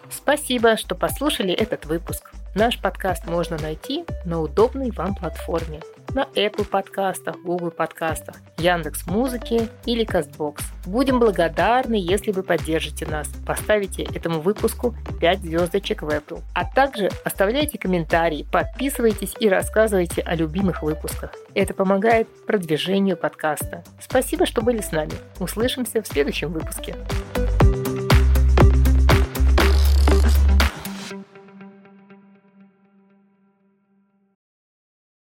Спасибо, 0.09 0.77
что 0.77 0.95
послушали 0.95 1.51
этот 1.53 1.85
выпуск. 1.85 2.31
Наш 2.55 2.79
подкаст 2.79 3.25
можно 3.25 3.57
найти 3.57 4.05
на 4.25 4.41
удобной 4.41 4.91
вам 4.91 5.15
платформе 5.15 5.81
на 6.17 6.27
Apple 6.33 6.65
подкастах, 6.65 7.35
Google 7.43 7.69
подкастах, 7.69 8.37
Яндекс 8.57 9.05
Музыке 9.05 9.69
или 9.85 10.03
Castbox. 10.03 10.61
Будем 10.87 11.19
благодарны, 11.19 11.93
если 11.93 12.31
вы 12.31 12.41
поддержите 12.41 13.05
нас, 13.05 13.27
поставите 13.45 14.01
этому 14.01 14.39
выпуску 14.39 14.95
5 15.21 15.41
звездочек 15.41 16.01
в 16.01 16.09
Apple. 16.09 16.41
А 16.55 16.65
также 16.65 17.11
оставляйте 17.23 17.77
комментарии, 17.77 18.47
подписывайтесь 18.51 19.35
и 19.39 19.47
рассказывайте 19.47 20.23
о 20.23 20.33
любимых 20.33 20.81
выпусках. 20.81 21.35
Это 21.53 21.75
помогает 21.75 22.27
продвижению 22.47 23.15
подкаста. 23.15 23.83
Спасибо, 24.01 24.47
что 24.47 24.63
были 24.63 24.81
с 24.81 24.91
нами. 24.91 25.13
Услышимся 25.39 26.01
в 26.01 26.07
следующем 26.07 26.51
выпуске. 26.51 26.95